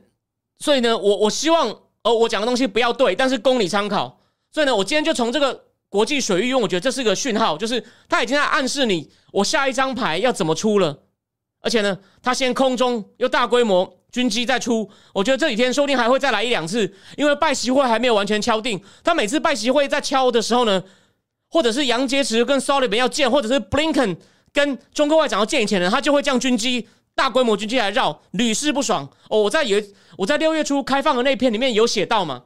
[0.59, 4.21] 所以呢，我我希望，呃，我讲的东西不要对，但是供你参考。
[4.53, 10.99] 所以呢，我今天就从这个国际水域，因为我觉得这是个讯号，就是他已经在暗示你，我下一张牌要怎么出了。
[11.63, 18.79] 而且呢，他先空中又大规模军机再出，我觉得这几天说不定还会再来一两次，因为拜习会还没有完全敲定。
[19.03, 20.85] 他每次拜习会在敲的时候呢。
[21.49, 24.17] 或者是杨洁篪跟 s o l i v a n 要见，或者是 Blinken
[24.53, 29.09] 跟中国外长要见以前呢，他就会将军机大规模军机来绕，屡试不爽。
[29.31, 29.83] 哦，我在有
[30.19, 32.45] 我在六月初开放的那篇里面有写到嘛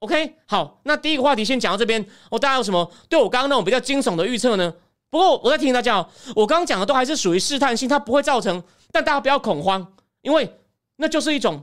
[0.00, 2.04] ？OK，好，那第一个话题先讲到这边。
[2.30, 4.74] 哦，大家有什么对我刚刚那种比较惊悚的预测呢？
[5.10, 10.58] 不过我在提醒大家哦，我刚刚讲的都还是属于试探性，它不会造成，但大家不要恐慌，因为
[10.96, 11.62] 那就是一种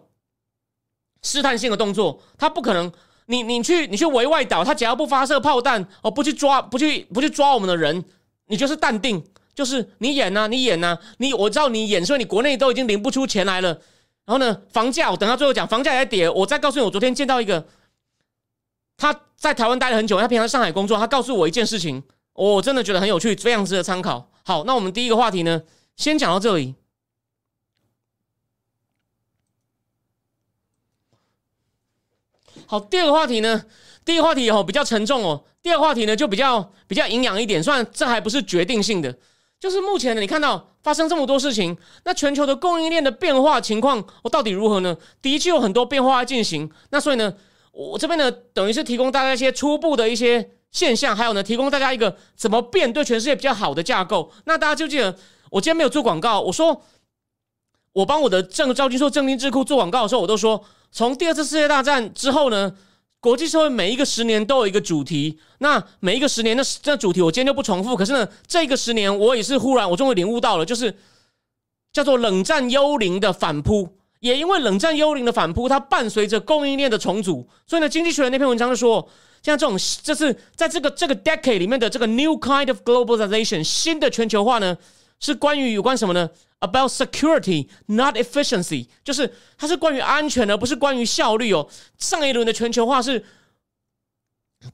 [1.21, 2.91] 试探性的动作，它不可能。
[3.29, 8.03] 你你去你去围外岛，他只要不发射炮弹哦，不去抓不去不去抓我们的人，
[8.47, 13.69] 你就是淡定，就是你演呐，你演呐，你我知道你演，所以你国内都已经领不出钱来了。
[14.25, 16.27] 然后呢，房价我等到最后讲，房价也跌。
[16.27, 17.63] 我再告诉你，我昨天见到一个
[18.97, 22.01] 他在台湾待了很久，他平常在上海工作，他告诉我一件事情，
[22.33, 24.31] 我真的觉得很有趣，非常值得参考。
[24.43, 25.61] 好，那我们第一个话题呢，
[25.95, 26.73] 先讲到这里。
[32.71, 33.65] 好，第二个话题呢，
[34.05, 39.17] 第一个话题哦比较沉重哦，第二个话题呢就比较比较营养一点，虽然这还不是决定性的，
[39.59, 44.95] 就是目前呢，你看到发生这么多事情，那全球的供应链的变化情况，我到底如何呢？
[45.19, 47.33] 的确有很多变化在进行，那所以呢，
[47.71, 54.31] 我这边呢，等于是提供大家一些初步的一些现象，还有呢，提供大家一个怎么变对全世界比较好的架构。
[54.45, 55.17] 那大家就记得，
[55.49, 56.83] 我今天没有做广告，我说
[57.93, 60.63] 我帮我的正赵军硕正金智库做广告的时候，我都说。
[60.91, 62.73] 从第二次世界大战之后呢，
[63.19, 65.39] 国际社会每一个十年都有一个主题。
[65.59, 67.95] 那每一个十年的这主题，我今天就不重复。
[67.95, 70.95] 可是呢，这个十年我也是忽然，我终于领悟到了，就是
[71.93, 73.95] 叫做冷战幽灵的反扑。
[74.19, 79.07] 也因为冷战幽灵的反扑，它伴随着供应链的重组，所以呢，《经济学人》那篇文章就说，
[79.41, 84.77] 像这种，就是在这个这个 decade 里面的这个 new kind of globalization 新的全球化呢，
[85.21, 86.29] 是关于有关什么呢
[86.61, 91.69] ？About security, not efficiency，就是它是关于安全，而不是关于效率哦。
[91.97, 93.23] 上一轮的全球化是，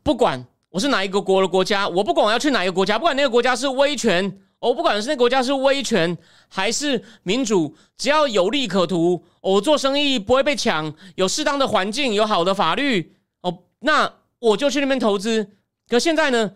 [0.02, 6.18] 不管我是哪一个国的国家，我不管我要去哪一个国家，不管那个国家是威权，我不管是那个国家是威权
[6.48, 15.52] 还是民主，只要有利可图，我做生意不会被抢，有适当的环境，有好的法律哦，那我就去那边投资。
[15.88, 16.52] 可现在呢？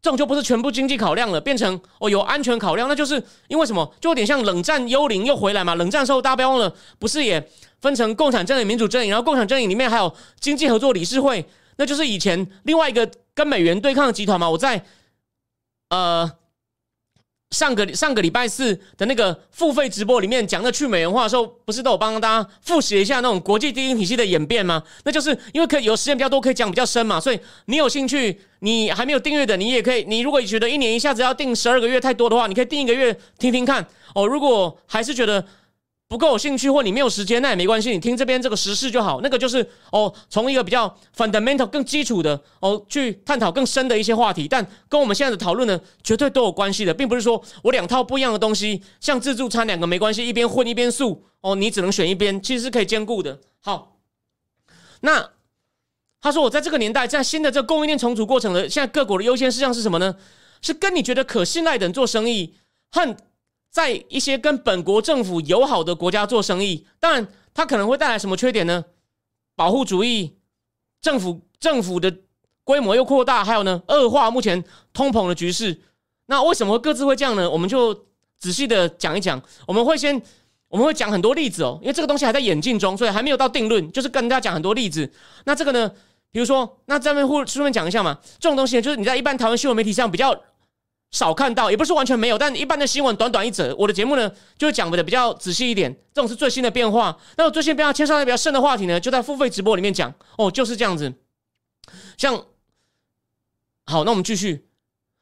[0.00, 3.94] 这种就不是全部经济考量了，变成哦有安全考量，那就是因为什么？
[4.00, 5.74] 就有点像冷战幽灵又回来嘛。
[5.74, 7.48] 冷战时候大家不要忘了，不是也
[7.80, 11.44] 分成共产阵营、民主阵营，然后共产阵营里面还有经济合作理事会，
[11.76, 14.48] 那就是以前另外一个跟美元对抗的集团嘛。
[14.48, 14.84] 我在
[15.90, 16.30] 呃。
[17.50, 24.82] 上个上个礼拜四的那个付费直播里面讲的去美元化的时候，不是都有帮大家复习一下那种国际基金体系的演变吗？
[25.04, 27.18] 那就是因为可以有时间比较多，可以讲比较深嘛。
[27.18, 30.04] 所以你有兴趣，你还没有订阅的，你也可以。
[30.04, 34.26] 你如果觉得一年一下子要订十二个月太多的话，你可以订一个月听听看哦。
[34.26, 35.44] 如果还是觉得。
[36.08, 39.20] 不够有兴趣或你没有时间，那也没关系，你听这边这个时事就好。
[39.20, 53.40] 那个就是哦，从一个比较 fundamental 更基础的哦，去探讨更深的一些话题，但跟我们现在的讨论呢，绝对都有关系的，并不是说我两套不一样的东西，像自助餐两个没关系，一边混一边素哦，你只能选一边，其实是可以兼顾的。
[53.60, 53.98] 好，
[55.00, 55.32] 那
[56.22, 60.16] 他说我在这个年代，在新的这个供应链重组过程的，现在各国的优先事项是什么呢？
[60.62, 62.54] 是跟你觉得可信赖的人做生意，
[62.90, 63.14] 和。
[63.78, 68.84] 在一些跟本国政府友好的国家做生意，当然它可能会带来什么缺点呢？
[69.54, 70.34] 保护主义，
[71.00, 72.12] 政府政府的
[72.64, 75.80] 规模又扩大，还有呢，恶化目前通膨的局势。
[76.26, 77.48] 那为什么各自会这样呢？
[77.48, 77.94] 我们就
[78.36, 79.40] 仔细的讲一讲。
[79.64, 80.20] 我们会先
[80.66, 83.92] 我们会讲很多例子哦，因为这个东西还在演进中，所以还没有到定论。
[83.92, 85.08] 就是跟大家讲很多例子。
[85.44, 85.88] 那这个呢，
[86.32, 90.36] 比如说，那这边互顺便讲一下嘛，这种东西就是你在一般台湾新闻媒体上比较。
[91.10, 95.90] 少看到，也不是完全没有，但一般的新闻短短一则，我的节目呢就讲的比较仔细一点。
[96.12, 100.12] 这种是最新的变化，那我最新变化牵涉到比较深的话题呢，就在付费直播里面讲。
[100.36, 101.14] 哦，就是这样子。
[102.18, 102.36] 像，
[103.86, 104.68] 好，那我们继续。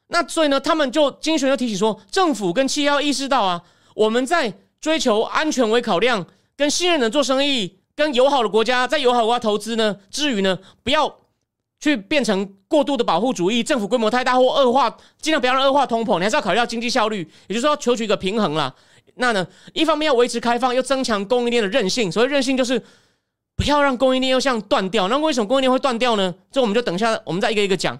[0.08, 3.62] 那所以呢，他们就精选就提醒说，政府跟企业要意识到啊，
[3.94, 11.18] 我们在追求安全为考量，跟信任的做生意，跟友好的国家在友好国家投资呢，至于呢，不要。
[11.78, 18.74] 去变成过度的保护主义，政府规模太大或恶化，尽量不要让恶化通膨，你还是要考虑到经济效率，也就是说求取一个平衡啦。
[19.16, 22.10] 那呢，一方面要维持开放，又增强供应链的韧性。
[22.10, 22.82] 所谓韧性，就是
[23.56, 25.08] 不要让供应链又像断掉。
[25.08, 26.34] 那为什么供应链会断掉呢？
[26.50, 27.98] 这我们就等一下，我们再一个一个讲。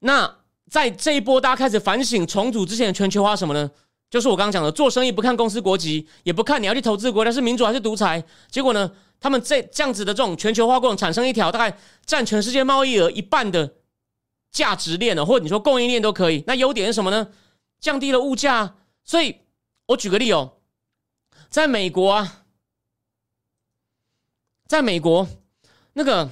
[0.00, 0.36] 那
[0.70, 3.70] 在这一波大家开始反省重组之前的全球化什么呢？
[4.08, 8.90] 就是我刚刚讲的，做生意不看公司国籍，也不看你要去投资国家是民主还是独裁，结果呢？
[9.26, 13.74] 他们这这样子的这种全球化过程，产生一条大概占全世界贸易额一半的
[14.52, 16.44] 价值链呢，或者你说供应链都可以。
[16.46, 17.28] 那优点是什么呢？
[17.80, 18.76] 降低了物价。
[19.02, 19.40] 所以
[19.86, 20.58] 我举个例哦，
[21.48, 22.44] 在美国啊，
[24.68, 25.26] 在美国
[25.94, 26.30] 那个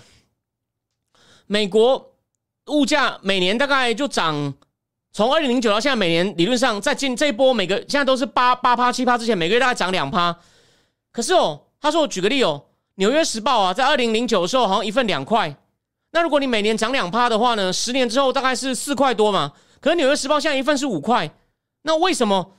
[1.46, 2.14] 美国
[2.66, 4.54] 物价每年大概就涨，
[5.10, 10.38] 从二零零九到现在，每年理论上在进这一波，每个现在都是八八趴七趴之前，每个月大概涨两趴。
[11.10, 12.66] 可是哦，他说我举个例哦。
[12.96, 15.56] 纽约时报啊，在二零零九的时候好像一份两块，
[16.12, 19.52] 那如果你每年涨两趴的话呢，十年之后大概是四块多嘛。
[19.80, 21.28] 可是纽约时报现在一份是五块，
[21.82, 22.52] 那为什么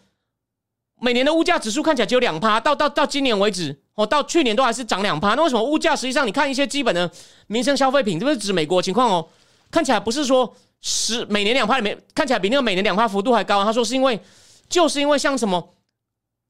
[0.99, 2.59] 每年的物价指数看起来只有两趴？
[2.59, 5.35] 到到到今年为止，哦，到去年都还是涨两趴。
[5.35, 7.09] 那为什么物价实际上你看一些基本的
[7.47, 9.27] 民生消费品，这不是指美国情况哦？
[9.71, 13.63] 看起来不是说十每年两趴里面看起来比那个每年两趴幅度还高。
[13.63, 14.19] 他说是因为
[14.67, 15.69] 就是因为像什么。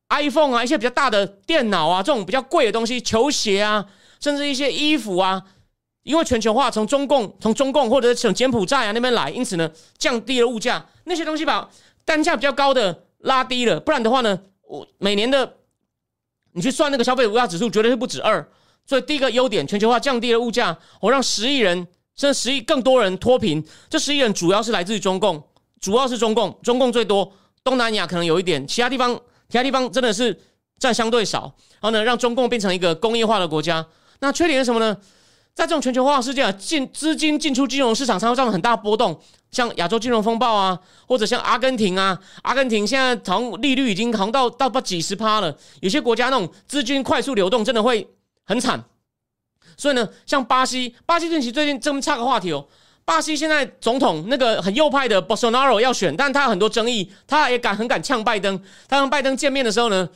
[0.10, 3.86] iPhone 啊，一些比较大的电脑啊，这种比较贵的东西，球鞋啊，
[4.20, 5.44] 甚至一些衣服啊，
[6.04, 11.70] 因为全球化从中共从中共或者从柬埔寨啊那边来，因此呢降低了物价，那些东西把
[12.04, 15.58] 单价比较高的拉低了，不然的话呢，我每年的
[16.54, 18.48] 你去算那个消费物价指数，绝对是不止二。
[18.86, 21.76] 所以第一个优点，全球化降低了物价，我让十亿人
[22.16, 23.66] 甚至十亿更多人脱贫。
[23.90, 25.44] 这十亿人主要是来自于中共，
[25.82, 27.34] 主要是中共，中共最多，
[27.64, 29.20] 东南亚可能有一点，其他地方
[29.50, 30.40] 其他地方真的是
[30.80, 31.54] 占相对少。
[31.82, 33.86] 然后呢，让中共变成一个工业化的国家。
[34.20, 34.98] 那缺点是什么呢？
[35.54, 39.18] 在这种全球化世界，进资金进出金融市场，才会造成很大波动。
[39.52, 40.78] 像亚洲金融风暴啊，
[41.08, 45.56] 或者像阿根廷啊，阿根廷现在好像利率已经扛到到不几十趴了。
[45.80, 48.06] 有些国家那种资金快速流动，真的会
[48.44, 48.84] 很惨。
[49.78, 52.68] 所以呢，像巴西，巴西近期最近这么差个话题哦。
[53.06, 58.60] 巴西现在总统那个很右派的 Bolsonaro 要选，但他有很多争议，他也敢很敢呛拜登。
[58.88, 60.10] 他跟拜登见面的时候呢，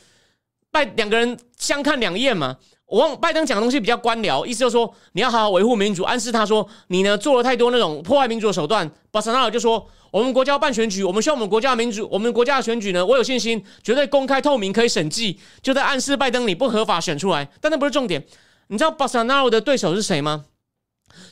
[0.72, 2.56] 拜两个人相看两厌嘛。
[2.86, 8.90] 我忘拜登讲的东西比较官僚，意思就是说你要好好维护民主，暗示他说你呢做了太多那种破坏民主的手段。
[9.12, 17.48] 巴塞纳尔就说我们国家要办选举，我们希望我们国家的民主，我们国家的选举呢，我有信心绝对公开透明，可以审计，就在暗示拜登你不合法选出来。
[17.60, 18.26] 但那不是重点，
[18.66, 20.46] 你知道巴塞纳尔的对手是谁吗？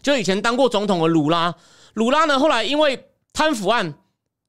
[0.03, 1.55] 就以前当过总统的鲁拉，
[1.95, 3.95] 鲁拉呢后来因为贪腐案，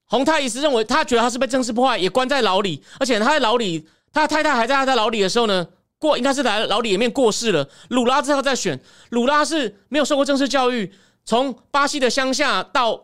[0.05, 5.67] 洪泰伊斯认为他觉得他是被政治破坏，也关在牢里，而且他在牢里，他的太太还在他在牢里的时候呢。
[6.01, 7.67] 过应该是在牢里面过世了。
[7.89, 10.89] 鲁拉之后再选，鲁拉是没有受过正式教育，
[11.25, 12.97] 从巴西的乡下到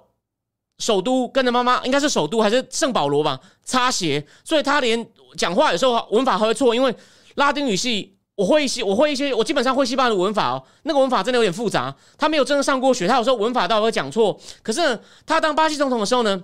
[0.78, 5.06] 首都，跟着妈妈，应该是首都还是圣保罗吧，擦鞋，所以他连
[5.38, 6.96] 讲话有时候文法还会错，因为
[7.36, 14.40] 拉丁语系我会一些，我会一些，我基本上会西班牙的文法哦，那个文法真的有点复杂，他没有真的上过学，他有时候文法倒会讲错。
[14.62, 16.44] 可是他当巴西总统的时候呢，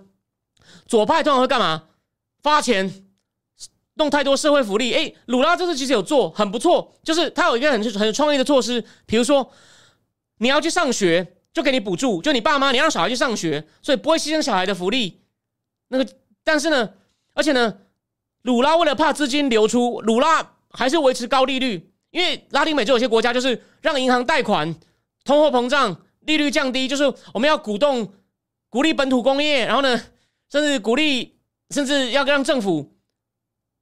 [0.88, 1.84] 左派通常会干嘛？
[2.42, 3.06] 发钱。
[3.96, 9.52] 弄太多社会福利，哎，鲁拉这次其实有做很不错，就是他有一个很很有创意的措施，比如说
[10.38, 15.22] 你要去上学，就给你补助，就你爸妈你让小孩去上学，所以不会牺牲小孩的福利。
[15.90, 16.08] 那个，
[16.44, 16.90] 但是呢，
[17.34, 17.80] 而且呢，
[18.44, 24.76] 鲁拉为了怕资金流出，鲁拉还是维持高利率，因为拉丁美洲有些国家就是让银行贷款，
[25.24, 27.04] 通货膨胀，利率降低，就是
[27.34, 28.14] 我们要鼓动
[28.70, 30.02] 鼓励本土工业，然后呢，
[30.52, 31.38] 甚至鼓励，
[31.70, 32.92] 甚至要让政府。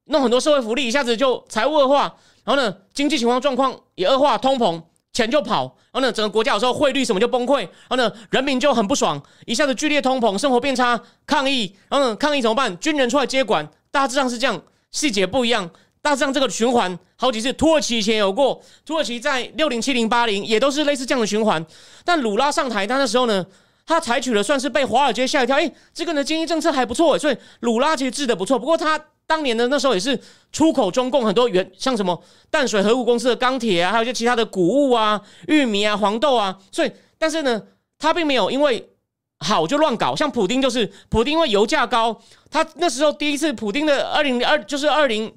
[0.06, 4.82] 弄很多社会福利，一下子就财务恶化，然后呢，经济情况状况也恶化，通膨，
[5.12, 12.76] 钱就跑，然后呢，整个国家有时候汇率什么就崩溃，然后呢，人民就很不爽，一下子剧烈通膨，生活变差，抗议，然后呢，抗议怎么办？
[12.80, 14.60] 军人出来接管，大致上是这样，
[14.90, 15.70] 细节不一样，
[16.02, 21.64] 大致上这个循环好几次，土耳其以前有过，土耳其在六零七零八零也都是类似这样的循环，
[22.04, 23.44] 但鲁拉上台，他那时候呢，
[23.86, 29.00] 他采取了算是被华尔街吓一跳，哎，这个呢经济政策还不错，所以鲁拉其实治的不错，不过他。
[29.26, 30.20] 当年的那时候也是
[30.50, 32.20] 出口中共很多原像什么
[32.50, 37.62] 淡水河谷公司的钢铁啊，还有一些其他的谷物啊、玉米啊、黄豆啊，所以但是呢，
[37.96, 38.90] 他并没有因为
[39.38, 40.16] 好就乱搞。
[40.16, 42.20] 像普丁就是，普丁因为油价高，
[42.50, 45.32] 他那时候第一次普丁的二零二就是二零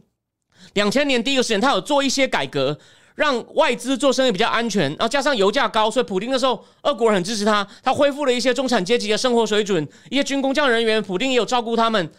[0.74, 2.78] 两千年第一个时间，他有做一些改革，
[3.16, 12.12] 让外资做生意比较安全，然后加上油价高，所以普丁那时候俄国人很支持他，他恢复了一些中产阶级的生活水准，一些军工匠人员，普丁也有照顾他们。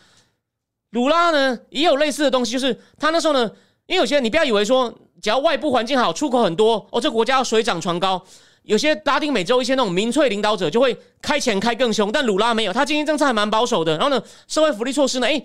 [0.90, 3.51] 鲁拉呢也有类似的东西，就是他那时候呢，
[3.86, 8.24] 因为有些你不要以为说只要外部环境好，出口很多哦，这国家要水涨船高。
[8.62, 13.92] 有些拉丁美洲一些那种民粹领导者就会开钱开更凶，但鲁拉没有，他经济政策还蛮保守的。
[13.99, 15.45] 然后呢，社会福利措施呢，诶，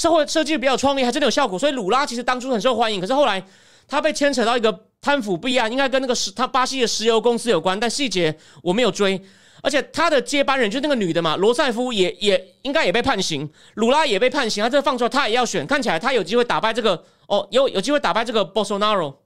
[0.00, 1.58] 社会设计比较创意，还真的有效果。
[1.58, 3.44] 所以鲁拉其实当初很受欢迎，可是后来
[3.86, 9.22] 他被牵扯到一个贪腐弊案，应该跟那个石他巴西的石油公司有关，但细节我没有追。
[9.62, 19.16] 而且他的接班人就是那个女的嘛，罗塞夫也也应该也被判刑，鲁拉也被判刑，他这放出来他也要选，看起来他有机会打败这个哦，有有机会打败这个 Bolsonaro，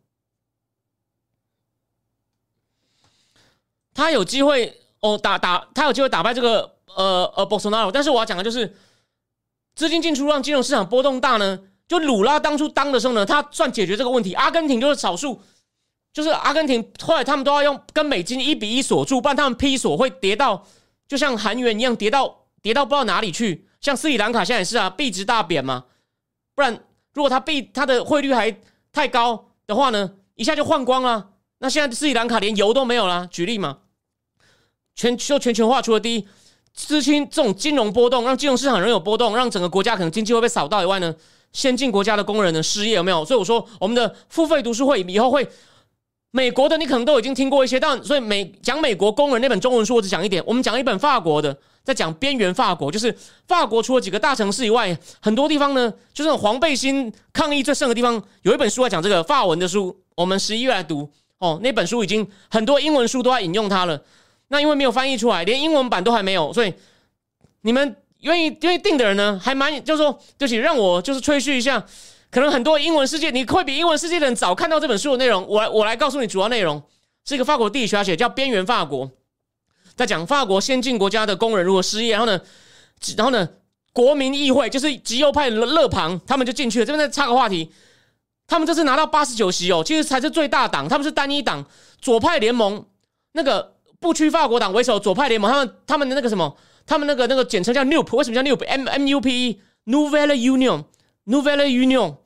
[3.94, 8.74] 他有机会哦打打他有机会打败这个呃呃 Bolsonaro，但是我要讲的就是
[9.74, 11.58] 资金进出让金融市场波动大呢，
[11.88, 15.40] 就鲁拉当初当的时候呢，他算解决这个问题，阿根廷就是少数。
[16.12, 20.64] 就是阿根廷后来他们都要用跟美金一比一锁住，不然他们批锁会跌到
[21.08, 23.66] 就像韩元一样跌到跌到不知道哪里去。
[23.80, 25.86] 像斯里兰卡现在也是啊，币值大贬嘛。
[26.54, 28.56] 不然如果它币它的汇率还
[28.92, 31.30] 太高的话呢，一下就换光了。
[31.58, 33.26] 那现在斯里兰卡连油都没有了。
[33.26, 33.78] 举例嘛，
[34.94, 36.28] 全就全球化除了第一
[36.74, 41.14] 资金这种金融波动，让金融市场仍有波动，让整个国家可能经济会被扫到以外呢，
[41.52, 43.24] 先进国家的工人的失业有没有？
[43.24, 45.48] 所以我说我们的付费读书会以后会。
[46.36, 50.42] 美国的你可能都已经听过一些，但所以美讲美国工人那本中文书，我只讲一点。
[50.44, 53.16] 我们讲一本法国的，在讲边缘法国，就是
[53.46, 58.20] 法国除了几个大城市以外，很多地方呢，就是黄背心抗议最盛的地方。
[58.42, 61.08] 有一本书在讲这个法文的书，我们十一月来读。
[61.38, 64.02] 哦，那本书已经很多英文书都在引用它了。
[64.48, 66.72] 那因为没有翻译出来，连英文版都还没有，所以
[67.62, 71.84] 你们愿意愿意订的人呢，还蛮就是说，就是让我就是吹嘘一下。
[72.30, 75.46] 可能很多英文世界，你会比英文世界的人早看到这本书的内容。
[75.46, 76.82] 我来我来告诉你主要内容，
[77.24, 79.06] 是一个法国地理学家写，叫《边缘法国》，
[79.94, 82.40] 在讲法国先进国家的工人如果失业，然后呢，
[83.16, 83.48] 然后呢，
[83.92, 86.84] 国民议会就是极右派勒庞，他们就进去了。
[86.84, 87.72] 这边再插个话题。
[88.46, 90.88] 他们这次拿到八十九席哦，其实才是最大党。
[90.88, 91.64] 他们是单一党，
[92.00, 92.84] 左派联盟
[93.32, 93.73] 那个
[94.04, 102.18] 不屈法国党为首，左派联盟他们他们的那个什么，他们那个那个简称叫 NUP，为什么叫 NUP？M M U P E，Nouvelle Union，Nouvelle Union，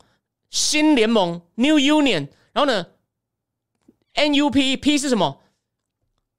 [0.51, 2.26] 新联盟，New Union。
[2.53, 2.85] 然后呢
[4.14, 5.41] ，N U P P 是什么？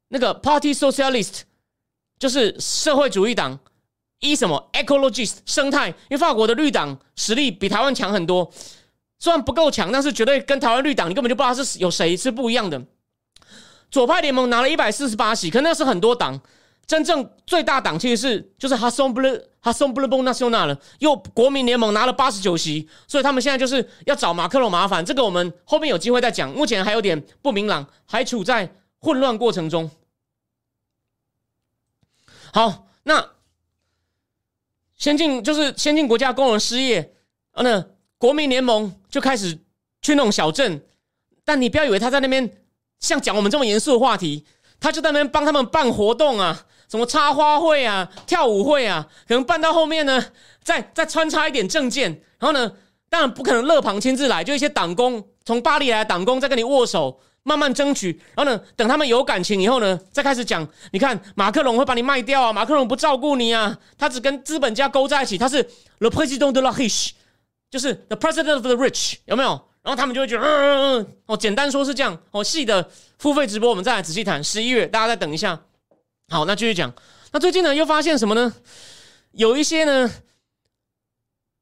[0.09, 1.43] 那个 Party Socialist
[2.19, 3.57] 就是社会主义党。
[4.19, 5.87] 一什么 Ecologist 生态？
[5.87, 8.51] 因为法国的绿党实力比台湾强很多。
[9.17, 12.85] 虽然不够强，但是绝对跟台湾绿党，你根本就不知道是有谁是不一样的。
[13.91, 16.39] 左派联盟拿了一百四十八席，可那是很多党，
[16.85, 25.03] 真正最大党其实是就是哈松布勒哈松布勒邦纳修纳了，又国民联盟拿了八十九席，所以他们现在就是要找马克龙麻烦。
[25.03, 29.89] 这个我们后面有机会再讲，目前还有点不明朗，还处在混乱过程中。
[32.53, 33.29] 好，那
[34.95, 37.13] 先进就是先进国家工人失业，
[37.51, 37.85] 啊那。
[38.21, 39.57] 国民联盟就开始
[40.01, 40.83] 去那种小镇，
[41.45, 42.59] 但你不要以为他在那边
[42.99, 44.45] 像讲我们这么严肃的话题，
[44.79, 50.23] 他就在那边帮他们办活动啊，什么插花会啊、跳舞会啊，可能办到后面呢，
[50.63, 52.71] 再再穿插一点证件，然后呢，
[53.09, 65.63] 当然不可能勒庞亲自来，就一些党工从巴黎来的党工在跟你握手，慢慢争取，然后呢，等他们有感情以后呢，再开始讲，你看马克龙会把你卖掉啊，马克龙不照顾你啊，他只跟资本家勾在一起，他是
[65.99, 67.11] le président de la riche。
[67.71, 69.68] 就是 the president of the rich 有没有？
[69.89, 72.15] 然后他们就会觉得，嗯嗯嗯，哦，简单说是这样。
[72.29, 72.87] 哦，细的
[73.17, 74.43] 付费直播我们再来仔细谈。
[74.43, 75.59] 十一月大家再等一下。
[76.27, 76.93] 好，那继续讲。
[77.31, 78.53] 那最近呢又发现什么呢？
[79.31, 80.07] 有一些呢，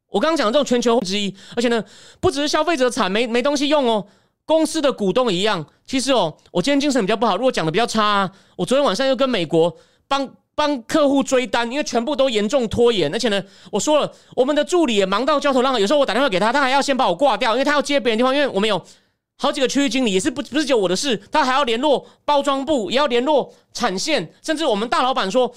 [0.10, 1.82] 我刚刚讲的这种全球之一，而且呢
[2.20, 4.06] 不只是消费者惨没没东西用哦，
[4.44, 5.66] 公司的股东一样。
[5.86, 9.74] 其实哦，我今天精神比较不好，如果讲的比较差，啊我昨天晚上又跟美国
[10.06, 10.30] 帮。
[10.58, 13.40] 帮客户追单，因为全部都严重拖延，而且呢，
[13.72, 15.80] 我说了，我们的助理也忙到焦头烂额。
[15.80, 18.34] 有时候我打电话给他，他还要先把我挂掉，因为他要接别人电话。
[18.34, 18.84] 因为我们有
[19.38, 25.54] 好几个区域经理，也是不不是就我的事，他还要联络包装部，也要联络产线，甚至我们大老板说，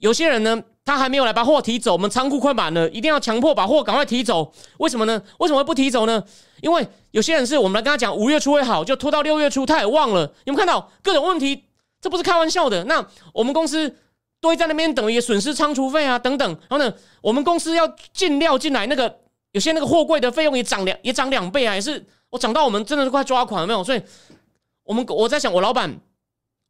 [0.00, 4.52] 有些人呢，他还没有来把货提走，我们仓库快满了，一定要强迫把货赶快提走。
[4.76, 5.22] 为什么呢？
[5.38, 6.22] 为什么会不提走呢？
[6.60, 10.30] 因为有些人是我们来跟他讲五月初会好，就拖到六月初，他也忘了。
[10.44, 11.64] 有没有看到各种问题？
[12.02, 12.84] 这不是开玩笑的。
[12.84, 13.96] 那我们公司。
[14.42, 19.20] 堆在那边等于损失仓储费啊等等，然后呢，我们公司要进料进来，那个
[19.52, 23.84] 有些那个货柜的费用也涨两也涨两倍啊，也是我涨到我们真的是快抓狂了没有？
[23.84, 24.02] 所以，
[24.82, 25.96] 我们我在想，我老板，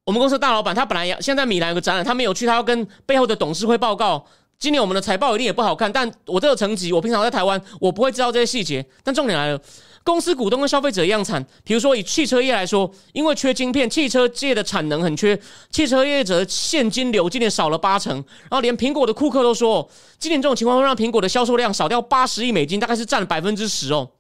[0.05, 4.23] 我们公司大老板，他本来要现在米兰有个展览，他没有去，他要跟背后的董事会报告。
[4.59, 8.85] 今年我们的财报一定也不好看，但我这个层级，我平常在台湾，我不会知道这些细节。
[9.03, 9.61] 但重点来了。
[10.05, 11.45] 公司股东跟消费者一样惨。
[11.63, 15.41] 比如说以汽车业来说，因为缺晶片，汽车界的产能很缺，
[15.71, 18.15] 汽车业者现金流今年少了八成。
[18.17, 19.89] 然后连苹果的库克都说，
[20.19, 24.11] 今年这种情况会让苹果的销售量少掉八十亿美金，大概是占了百分之十哦。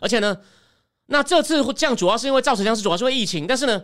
[0.00, 0.36] 而且呢，
[1.06, 3.46] 那这次会降主要是因为造成这样是主要是因为疫情。
[3.46, 3.82] 但是呢，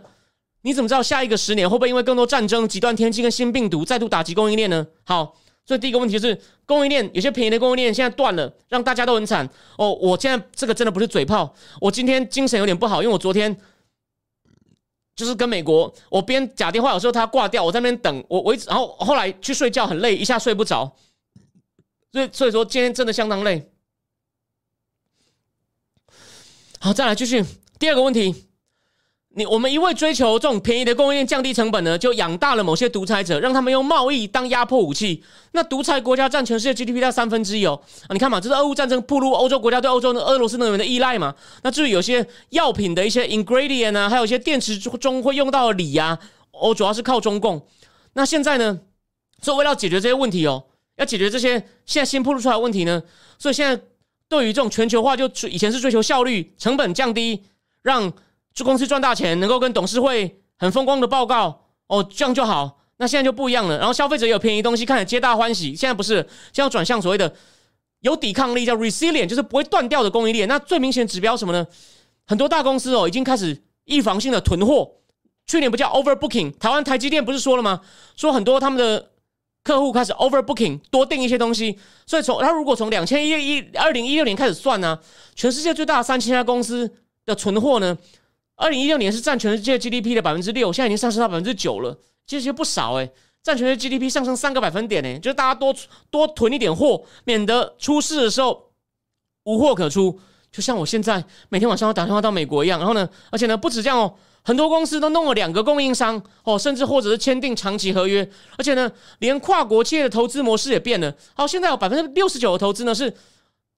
[0.63, 4.87] 你怎么知道下一个十年会不会因为更多战争、极端天气跟新病毒再度打击供应链呢？
[5.03, 5.35] 好。
[5.69, 9.47] 所以第一个问题是供应链有些便宜的供应链现在断了，让大家都很惨
[9.77, 9.93] 哦。
[9.93, 13.55] 我现在这个真的不是嘴炮，我今天精神有点不好，因为我昨天
[15.15, 20.91] 就是跟美国，我边假电话，有时候他挂掉，我在那边等，我我一直，然后后来去睡觉很累，一下睡不着，
[22.11, 23.69] 所以所以说今天真的相当累。
[26.79, 27.45] 好，再来继续
[27.77, 28.48] 第二个问题。
[29.35, 35.23] 你我们一味追求这种便宜的供应链，降低成本呢，就养大了某些独裁者，让他们用贸易当压迫武器。
[35.51, 37.79] 那独裁国家占全世界 GDP 大三分之一哦。
[38.07, 41.35] 啊，你看嘛，这是俄乌战争暴露欧洲国家对欧洲的俄罗斯能源的依赖嘛。
[41.61, 46.17] 那至于有些药品的一些 ingredient 啊，还有一些电池中会用到的锂啊，
[46.51, 47.67] 哦，主要是靠中共。
[48.13, 48.79] 那现在呢，
[49.43, 50.65] 所以为了解决这些问题哦，
[50.97, 51.51] 要解决这些
[51.85, 53.03] 现在新暴露出来的问题呢，
[53.37, 53.79] 所以现在
[54.27, 57.43] 对于这种全球化，就以前是追求效率、成本降低，
[57.83, 58.11] 让。
[58.63, 62.79] 公司赚大钱，能够跟董事会很风光的报告哦，这样就好。
[62.97, 63.77] 那现在就不一样了。
[63.77, 65.75] 然后消费者有便宜东西，看着皆大欢喜。
[65.75, 66.15] 现在不是，
[66.51, 67.33] 现在转向所谓的
[68.01, 70.47] 有抵抗力，叫 resilient，就是不会断掉的供应链。
[70.47, 71.65] 那最明显指标什么呢？
[72.25, 74.91] 很多大公司哦，已经开始预防性的囤货。
[75.47, 77.81] 去年不叫 overbooking，台湾台积电不是说了吗？
[78.15, 79.09] 说很多他们的
[79.63, 81.79] 客户开始 overbooking，多订一些东西。
[82.05, 84.99] 所以从他如果从两千一一二零一六年开始算呢，
[85.35, 86.93] 全世界最大的三千家公司
[87.25, 87.97] 的存货呢？
[88.59, 91.97] 二零一六年是占全世界 GDP 的百分之六，现在已经上升到百分之九了，
[92.27, 93.09] 其实不少哎，
[93.41, 95.73] 占全世界 GDP 上升三个百分点呢，就是大家多
[96.11, 98.71] 多囤一点货，免得出事的时候
[99.45, 100.19] 无货可出。
[100.51, 104.13] 就像我现在每天晚上要打电话到美国一样，然后呢，而且呢，不止这样哦。
[104.41, 111.13] 很多公司都弄了两个供应商哦，甚至或者是签订长期合约，而且呢，连跨国企业的投资模式也变了。
[111.33, 113.13] 好，现在有百分之六十九的投资呢是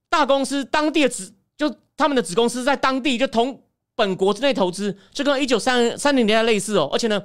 [0.08, 3.60] 大公司当地的子，就他们的子公司在当地就同
[3.94, 6.88] 本国之内投资，这跟一九三三零年代类似哦。
[6.92, 7.22] 而且呢，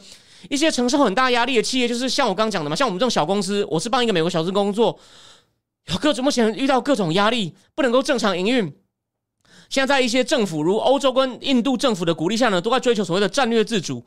[0.50, 5.00] 一些承受很大压力的企业，就是像我刚讲的嘛，像我们这种小公司，我是帮一个美国小司工作，
[5.92, 8.74] 有各种目前遇到各种压力，不能够正常营运。
[9.70, 14.06] 现在在一些政府，如欧洲跟印度政府的鼓励下呢，都在追求所谓的战略自主。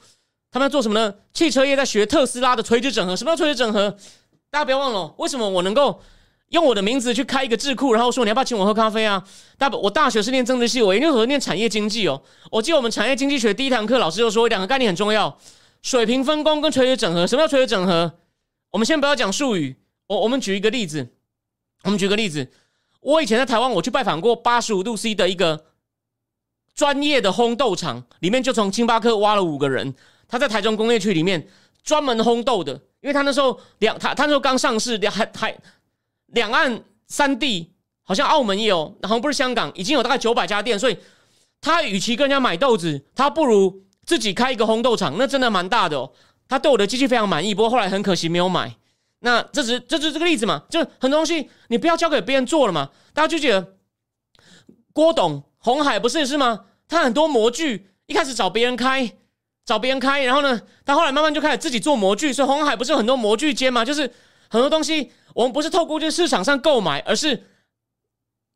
[0.50, 1.14] 他们要做什么呢？
[1.32, 3.14] 汽车业在学特斯拉的垂直整合。
[3.14, 3.96] 什么叫垂直整合？
[4.50, 6.00] 大家不要忘了，为什么我能够
[6.50, 9.24] 用我的名字去开一个智库，然后说你要不要请我喝咖啡啊？
[9.56, 12.20] 大我大学是念政治系，我研究所念产业经济哦。
[12.50, 15.38] 我记得我们产业经济学第一堂课，老师就说两个概念很重要：
[15.82, 17.24] 水平分工跟垂直整合。
[17.26, 18.12] 什么叫垂直整合？
[18.72, 19.76] 我们先不要讲术语，
[20.08, 21.08] 我我们举一个例子，
[21.84, 22.48] 我们举个例子。
[23.00, 25.66] 我以前在台湾，我去拜访过八十五度 C 的一个
[26.74, 29.94] 专业的烘豆厂，里面就从星巴克挖了五个人，
[30.26, 31.48] 他在台中工业区里面
[31.84, 35.56] 专门烘豆的，因为他那时候两他他那时候刚上市，两还还
[36.32, 37.72] 两岸三地
[38.02, 40.96] 好像澳门也有，然后不是香港已经有大概九百家店，所以
[41.60, 46.10] 他与其跟人家买豆子，他不如自己开一个烘豆厂，那真的蛮大的哦。
[46.48, 48.74] 他对我的机器非常满意，不过后来很可惜没有买。
[49.20, 50.62] 那这只这就是这个例子嘛？
[50.70, 52.90] 就很多东西你不要交给别人做了嘛？
[53.12, 53.74] 大家就觉得
[54.92, 56.64] 郭董红海不是是吗？
[56.88, 59.12] 他很多模具一开始找别人开，
[59.64, 62.32] 找别人开，然后呢，他后来慢慢就开始自己做模具。
[62.32, 63.84] 所以红海不是有很多模具间嘛？
[63.84, 64.10] 就是
[64.50, 67.46] 很多东西我们不是透过去市场上购买，而是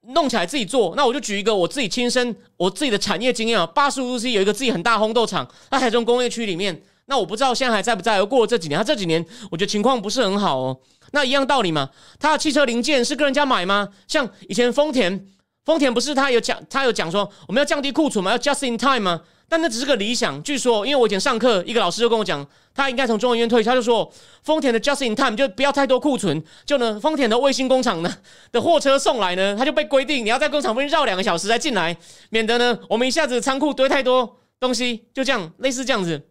[0.08, 0.94] 弄起来自己做。
[0.96, 6.82] 那我就举一个我自己亲身我自己的产业经验啊，八十五度 C 有一个自己很大烘豆厂，在台中工业区里面。
[7.06, 8.16] 那我不知道现在还在不在？
[8.16, 10.80] 而过了这几年，他这几年我觉得情况不是很好哦。
[11.12, 13.90] 那一样道理嘛，他的汽车零件是跟人家买吗？
[14.08, 15.26] 像以前丰田，
[15.64, 19.20] 丰田不是他有讲，他有讲说我们要降低库存嘛，要 just in time 吗？
[19.48, 20.42] 但那只是个理想。
[20.42, 24.10] 据说，因为我以前上课，一个老师就跟我讲，他应该从中研院退，他就说
[24.42, 28.16] 丰田的 just in time 就不要太多库存，就呢，丰田的卫星工厂呢
[28.50, 31.96] 的货车送来呢，他就被规定你要在工厂附近绕两个小时再进来，
[32.30, 36.28] 免得呢我们一下子仓库堆太多东西，就这样类似这样子。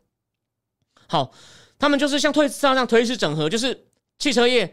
[1.08, 1.32] 好，
[1.78, 3.86] 他们就是像推斯拉这样推式整合，就是
[4.18, 4.66] 汽车业，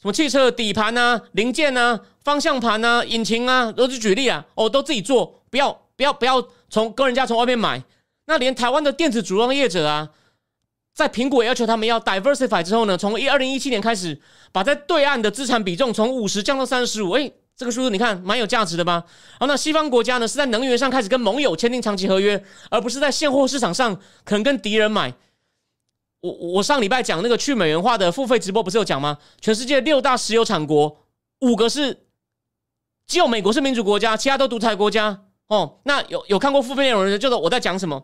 [0.00, 7.82] 什么汽车底盘啊、零件啊、方向盘啊、引擎啊，都是举例啊，哦，都自己做，不要不要不要从跟人家从外面买。
[8.26, 10.10] 那连台湾的电子组装业者啊，
[10.94, 14.20] 在苹果要求他们要 diversify 之后呢，从一二零一七年开始，
[14.52, 17.32] 把在对岸的资产比重从五十降到三十五，哎。
[17.58, 19.02] 这个数字你看蛮有价值的吧？
[19.40, 25.14] 好，那西方国家呢是在能源上开始跟盟友签订长期合约，而不是在现货市场上可能跟敌人买。
[26.20, 29.16] 我我上礼拜讲那个去美元化的付费直播不是有讲吗？
[29.40, 31.06] 全世界六大石油产国
[31.40, 31.96] 五个是
[33.06, 35.22] 只有美国是民主国家，其他都独裁国家。
[35.48, 38.02] 哦，那有有看过付费内容的人，就是我在讲什么？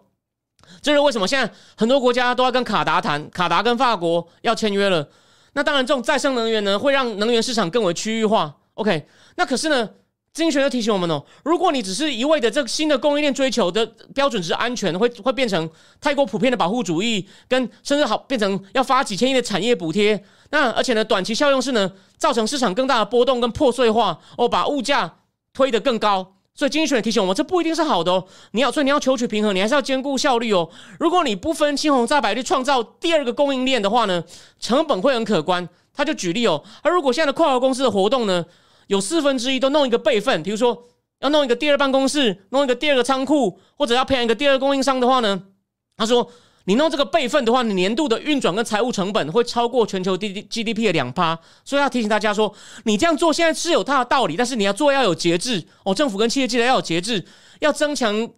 [0.81, 1.27] 这是为什么？
[1.27, 5.09] 现在很多国家都要跟卡达谈，卡达跟法国要签约了。
[5.55, 8.55] 那当然，这种再生能源呢，会让能源市场更为区域化。
[8.75, 9.91] OK，那可是呢，
[10.33, 13.85] 经济学提醒我们哦，如果你只是一味的这个新的供应链追求的
[14.15, 15.69] 标准是安全，会会变成
[16.01, 20.25] 太过普遍的保护主义，跟甚至好变成要发几千亿的产业补贴。
[20.51, 25.19] 那而且呢，短期效用是呢，造成市场更大的波动跟破碎化，哦，把物价
[25.53, 26.37] 推得更高。
[26.55, 28.25] 所以经济学家提醒我们，这不一定是好的哦。
[28.51, 30.69] 你要所以你要求取平衡，你还是要兼顾效率哦。
[30.99, 34.23] 如果你不分青红皂白去创造第二个供应链的话呢，
[34.61, 35.69] 成本会很可观。
[35.95, 38.45] 他就举例哦，而如果现在的跨国公司的活动呢？
[38.89, 40.87] 有四分之一都弄一个备份，比如说
[41.21, 45.43] 要弄一个第二办公室，弄一个第二个仓库，或者要培养一个第二供应商的话呢？
[45.97, 46.31] 他说，
[46.65, 52.55] 你弄这个备份的话，你年度的运转跟财务成本会超过全球 D D G D P 的两趴，所以要提醒大家说，
[52.85, 55.95] 你这样做现在是有它的道理，但是你要做要有节制哦。
[55.95, 57.25] 政府跟企业记得要有节制，
[57.61, 58.29] 要增强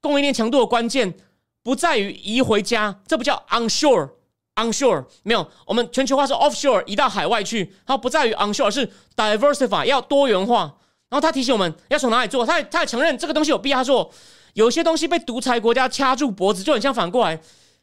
[0.00, 1.14] 供应链强度的关键
[1.62, 4.10] 不在于移回家，这不叫 onshore。
[4.54, 10.74] Onshore 没有，我们全球化是 offshore 移到海外去，它不在于 onshore，是 diversify 要多元化。
[11.08, 14.10] 然后他提醒我们要从哪里做，他也他也承认这个东西有必要做。
[14.52, 17.40] 有些东西被独裁国家掐住脖子，就很像反过来，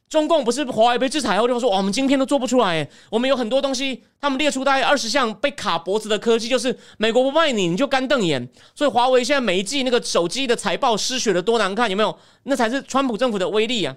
[0.09, 8.49] 中共不是华为被制裁后就说，我们晶片都做不出来，我们有很多东西，他们列出大概二十项被卡脖子的科技，就是美国不卖你，你就干瞪眼。
[8.73, 12.17] 所以华为现在每一季那个手机的财报失血的多难看，有没有？
[12.43, 13.95] 那才是川普政府的威力啊！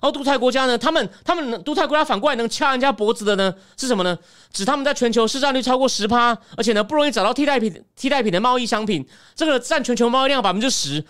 [0.00, 0.76] 而独裁国家呢？
[0.76, 3.54] 他们他们独裁国家反过来能掐人家脖子的呢？
[3.76, 4.18] 是什么呢？
[4.52, 9.06] 指他们在全球市占率超过十趴，而且呢不容易找到替代品替代品的贸易商品，
[9.36, 11.04] 这个占全球贸易量百分之十。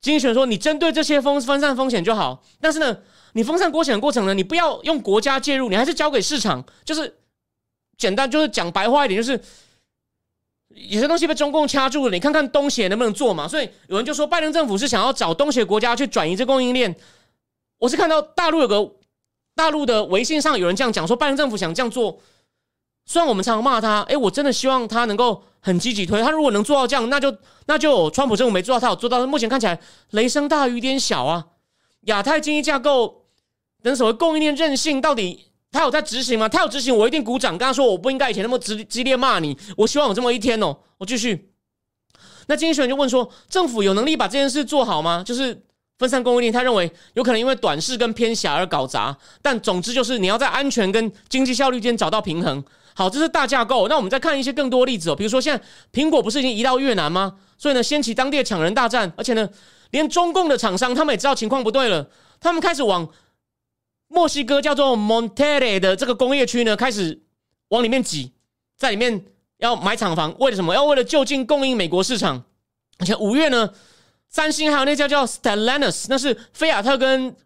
[0.00, 2.94] 经济学说，你针对这些风分散风险就好，但是呢，
[3.34, 7.18] 你分散风险的过程呢，你不要用国家介入，你还是交给市场，就是
[7.98, 9.40] 简单，就是讲白话一点，就是
[10.68, 13.46] 有些东西被中共掐住了，你看看东协能不能做嘛？
[13.46, 16.94] 所以有人就说，拜登政府是想要找东协国家去转移这供应链。
[17.78, 18.92] 我是看到大陆有个
[19.54, 22.20] 大陆的微信上有人这样讲说，拜登政府想这样做。
[23.04, 26.22] 虽然我们常常骂他，哎，我真的希望他能够很积极推。
[26.22, 29.26] 他如果能做到这样，那就那就川普政府没做到，他有做到。
[29.26, 29.78] 目前看起来
[30.10, 31.48] 雷声大雨点小啊。
[32.02, 33.23] 亚太经济架构
[33.84, 36.48] 等所谓供应链韧性，到底他有在执行吗？
[36.48, 37.52] 他有执行，我一定鼓掌。
[37.56, 40.76] 刚刚说我不应该以前那么激激烈骂你，我希望有这么一天哦。
[40.98, 41.52] 我继续。
[42.46, 45.22] 那经济学人就问说，政府有能力把这件事做好吗？
[45.24, 45.62] 就是。
[45.96, 52.62] 分散供应链，他认为有可能因为短视跟偏狭而搞砸，但总之就是你要在安全跟经济效率间找到平衡。
[52.94, 53.86] 好，这是大架构。
[53.86, 57.34] 那我们再看一些更多例子哦，比如说现在苹果不是已经移到越南吗？
[57.56, 59.48] 所以呢，掀起当地的抢人大战，而且呢，
[59.92, 62.04] 连中共的厂商他们也知道情况不对了，
[62.40, 63.08] 他们开始往
[64.14, 67.20] 墨西哥叫做 Monterrey 的这个工业区呢，开始
[67.68, 68.32] 往里面挤，
[68.78, 69.24] 在里面
[69.58, 70.72] 要买厂房，为了什么？
[70.72, 72.44] 要为了就近供应美国市场。
[72.98, 73.70] 而且五月呢？
[74.28, 77.36] 三星还有那家叫 Stellantis，那是菲亚特跟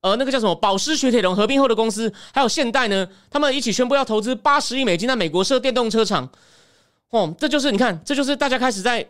[0.00, 6.28] 呃那个叫什么保时雪铁龙合并后的公司，还有现代呢，他们一起宣布要投资八十亿美金在美国设电动车厂。
[7.10, 9.08] 哦，这就是你看，这就是大家开始在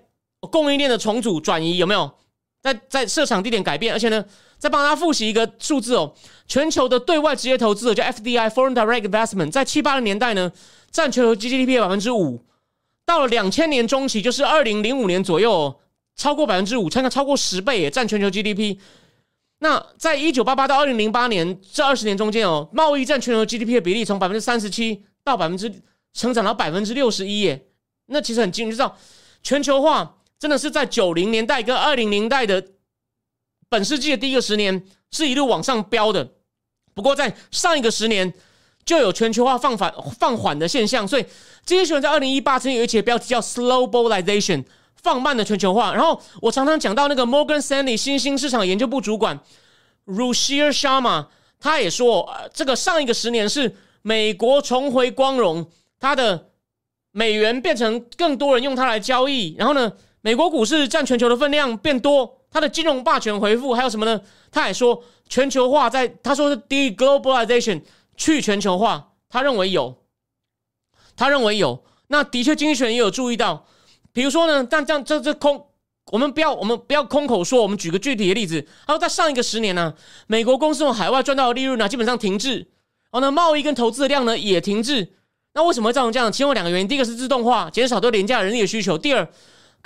[0.50, 2.10] 供应链的重组转移，有没有？
[2.60, 4.22] 在在设厂地点改变，而且呢，
[4.58, 6.14] 再帮大家复习一个数字哦，
[6.46, 10.52] 全球的对外直接投资叫 FDI（Foreign Direct Investment） 在七八零年代呢，
[10.90, 12.44] 占全球 GDP 的百分之五，
[13.06, 15.52] 到了两千年中期，就是二零零五年左右。
[15.52, 15.76] 哦
[16.18, 18.76] 超过百分之五，差个超过十倍，也占全球 GDP。
[19.60, 25.72] 那在一九八八到二零零八年这二十年中间哦，贸易占全球 GDP 的比例从百分之三十七到百分之
[26.12, 27.68] 成长到百分之六十一耶。
[28.06, 28.96] 那其实很惊人，知道
[29.44, 32.60] 全球化真的是在九零年代跟二零年代的
[33.68, 36.28] 本世纪的第一个十年是一路往上飙的。
[36.94, 38.32] 不过在上一个十年
[38.84, 41.24] 就有全球化放缓放缓的现象，所以
[41.64, 44.64] 这些学员在二零一八曾经有一节标题叫 Slow Globalization。
[45.00, 49.38] 放慢的全球化，然后我常常讲到那个 Morgan Stanley 新兴市场研究部主管
[50.06, 51.28] Rushir Sharma，
[51.60, 56.48] 他也说，这个上一个十年是美国重回光荣，它的
[57.12, 64.20] 美元变成更多人用它来交易，然后呢，美国股市占全球的分量变多，他的金融霸权回复，还有什么呢？
[64.50, 67.82] 他也说全球化在他说是 deglobalization
[68.16, 70.02] 去全球化，他认为有，
[71.16, 73.66] 他认为有，那的确经济学也有注意到。
[74.12, 75.66] 比如说呢，但这样这这空，
[76.10, 77.62] 我们不要我们不要空口说。
[77.62, 79.94] 我们举个具体的例子，然后在上一个十年呢，
[80.26, 85.12] 美国公司从海外赚到的利润呢，基本上停滞，然后呢，贸易跟投资的量呢也停滞。
[85.54, 86.32] 那为什么会造成这样？
[86.32, 89.28] 其中有两个原因：第一个是自动化减少对廉价人力的需求；第二，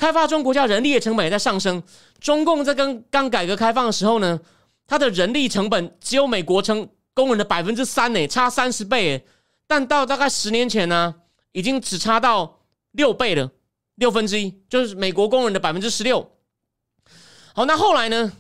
[0.02, 1.80] 开发中国家人力的成本也在上升。
[2.18, 4.40] 中共在刚刚改革开放的时候呢，
[4.84, 9.24] 它的人力成本只有美国成工人的百分之三呢，差三十倍。
[9.68, 11.14] 但到大概十年前呢，
[11.52, 12.58] 已经只差到
[12.90, 13.48] 六倍了。
[13.94, 16.32] 六分之一就是美国工人的百分之十六。
[17.54, 18.32] 好，那后来呢？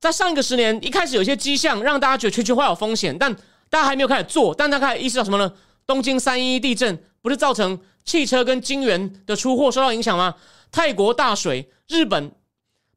[0.00, 3.30] 在上一个十年，一开始有些迹象让大家觉得全球化有风险，但
[3.68, 4.54] 大家还没有开始做。
[4.54, 5.52] 但大家开始意识到什么呢？
[5.86, 10.34] 东京三一地震不是造成汽车跟晶圆的出货受到影响吗？
[10.70, 12.32] 泰国大水，日本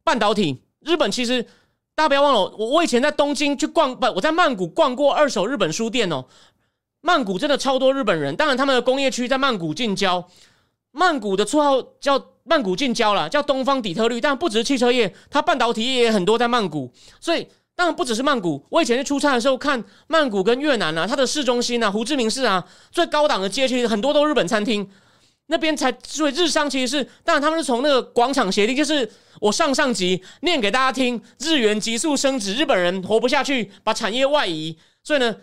[0.04, 1.44] 半导体，日本其实
[1.96, 6.26] 大家不要忘了，我我以前在东京去逛，不，我在曼谷逛过二手日本书店哦。
[7.02, 10.26] 曼谷真的超多日本人，当然他们的工业区在曼谷近郊。
[10.92, 16.94] 曼谷的绰号叫曼谷近郊了，叫东方底特律，但不只是汽车业，它半导体业也很多在曼谷。
[17.20, 24.88] 所以当然不只是曼谷，我以前去出差的时候看曼谷跟越南啊，它的市中心啊，胡志明市啊，最高档的街区很多都日本餐厅，
[25.54, 29.08] 那边才所以日商其实是，当然他们是从那个广场协定，就是
[29.40, 35.36] 我上上级念给大家听，日元急速升值，日本人活不下去，把产业外移，所以呢，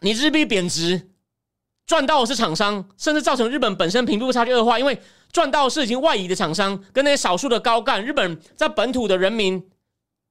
[0.00, 1.08] 你日币贬值。
[1.86, 4.96] 赚到的是厂商，甚至造成日本本身贫富差距恶化，因为
[5.32, 9.60] 赚到是已经外移的厂商，跟那些少数的高干，日本在本土的人民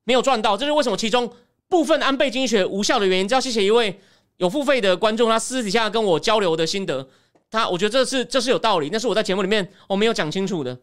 [0.05, 0.95] 没有赚到，这是为什么？
[0.95, 1.29] 其中
[1.67, 3.27] 部分安倍经济学无效的原因。
[3.27, 3.99] 要谢谢一位
[4.37, 7.09] 有付费的观众，他私底下跟我交流的心得，
[7.51, 10.79] 他我觉得这是这是有道理，那是我在节目里面我没有讲清楚的。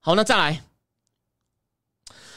[0.00, 0.62] 好，那再来。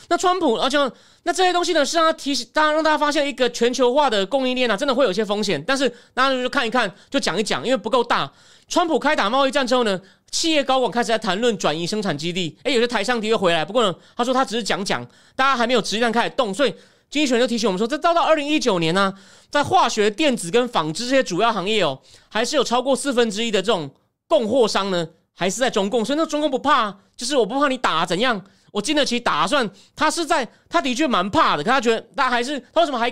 [0.10, 0.78] 那川普，而且
[1.24, 5.62] 那这些东西呢，是让他提醒，当然让大家发现一个全球化的供应链啊，真的会有一些风险。
[5.68, 8.32] 但是大家就看一看，就讲一讲，因为不够大。
[8.70, 10.00] 川普开打贸易战之后呢，
[10.32, 12.58] 企业高管开始在谈论转移生产基地。
[12.64, 15.06] 哎，有些台商的确回来，不过呢，他说他只是讲讲，
[15.36, 16.54] 大家还没有实际上开始动。
[16.54, 16.74] 所以
[17.10, 19.14] 经济学人就提醒我们说，这到到二零一九年呢，
[19.50, 23.90] 在化学、电子跟纺织这些主要行业哦，还是有超过四分之一的这种
[24.28, 26.04] 供货商呢，还是在中共。
[26.04, 28.44] 所以那中共不怕，就是我不怕你打怎样。
[28.74, 29.68] 我经得起打算。
[29.96, 33.10] 他是在，他的确蛮怕的，可他觉得他还是他为什么还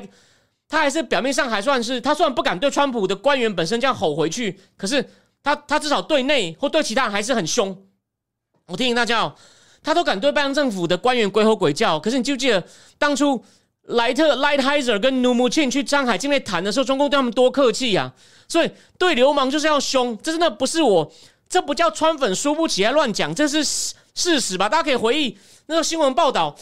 [0.68, 5.10] 他还是表面上还算是他虽然不敢对川普的官员本身这样吼回去，可是
[5.42, 7.76] 他他至少对内或对其他人还是很凶。
[8.68, 9.36] 我提醒大家哦，
[9.82, 12.64] 他都敢对拜登政府的官员鬼吼鬼叫，可是你记不记得
[12.98, 13.44] 当初
[13.88, 18.12] 莱特 Lightizer 跟 n u m u c h i n 去张海境内谈的时候，中共对他们多客气呀？
[18.48, 21.12] 所以对流氓就是要凶，这真的不是我。
[21.48, 24.68] 这不叫川粉输不起还乱讲，这是事实吧？
[24.68, 26.56] 大家可以回忆那个新闻报道，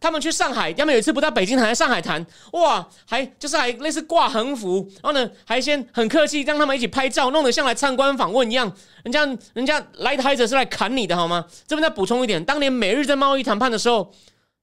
[0.00, 8.72] 他们去上海，他们有一次不在北京谈，在上海谈，哇，还就是还类似挂横幅，然后呢还先很客气让他们一起拍照，弄得像来参观访问一样。
[9.04, 11.44] 人家人家来台者是来砍你的好吗？
[11.66, 14.10] 这边再补充一点，当年美日在贸易谈判的时候，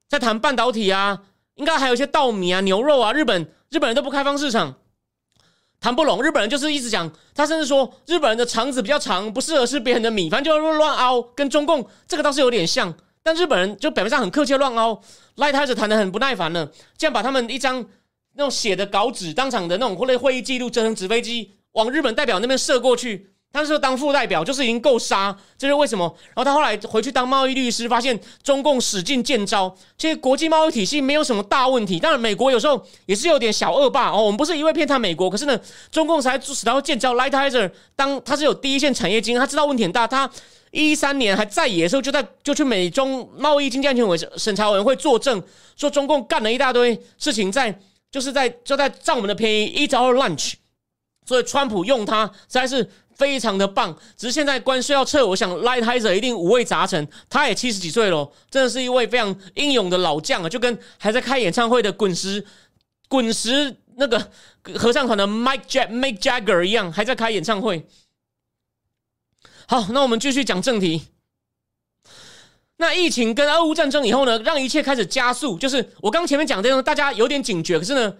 [0.09, 1.20] 在谈半导体啊，
[1.58, 4.76] 应该还有一些稻米啊、牛肉啊，日本日本人都不开放市场。
[5.80, 12.91] 谈不拢，日本人就是一直讲，他甚至说日本人的肠子比较长，不适合吃别人的米，反正就乱凹，跟中共这个倒是有点像，
[13.22, 14.99] 但日本人就表面上很客气乱凹，
[15.36, 17.86] 赖太子谈的很不耐烦了，这样把他们一张
[18.34, 23.36] 那种写的稿纸，当场的那种或者会议记录折成纸飞机，往日本代表那边射过去。
[23.53, 26.05] 他说当副代表就是已经够杀，这是为什么？
[26.27, 31.99] 然后他后来回去当贸易律师，发现中共使劲建招，其实国际贸易体系没有什么大问题。
[31.99, 34.21] 当然，美国有时候也是有点小恶霸哦。
[34.21, 37.15] 我们不是一味偏袒美国，可是呢，中共才使到建招。
[37.15, 40.05] Lightizer 当他是有第一线产业经验，他知道问题很大。
[40.05, 40.29] 他
[40.69, 45.41] 一三年还在野的时候，就在就去美中贸易经济安全委审查委员会作证，
[45.75, 47.79] 说中共干了一大堆事情，在
[48.11, 50.53] 就是在就在占我们的便宜，eat or lunch。
[51.25, 52.87] 所以川普用他实在是。
[53.18, 57.07] 非常的棒，只是现在关税要撤，我想 Lightizer 一定五味杂陈。
[57.28, 62.45] 他也七十几岁了，真的是一位非常英勇的老将啊，就跟还在开演唱会的滚石
[63.07, 64.32] 滚石那个
[64.78, 67.88] 合唱团的 Mike Jack Mike Jagger 一样，还在开演唱会。
[69.68, 71.07] 好，那我们继续讲正题。
[72.78, 75.57] 那疫情跟俄乌战争以后呢，让一切开始加速。
[75.57, 78.15] 就是我刚前面讲的，种，大家有点警觉，可是呢，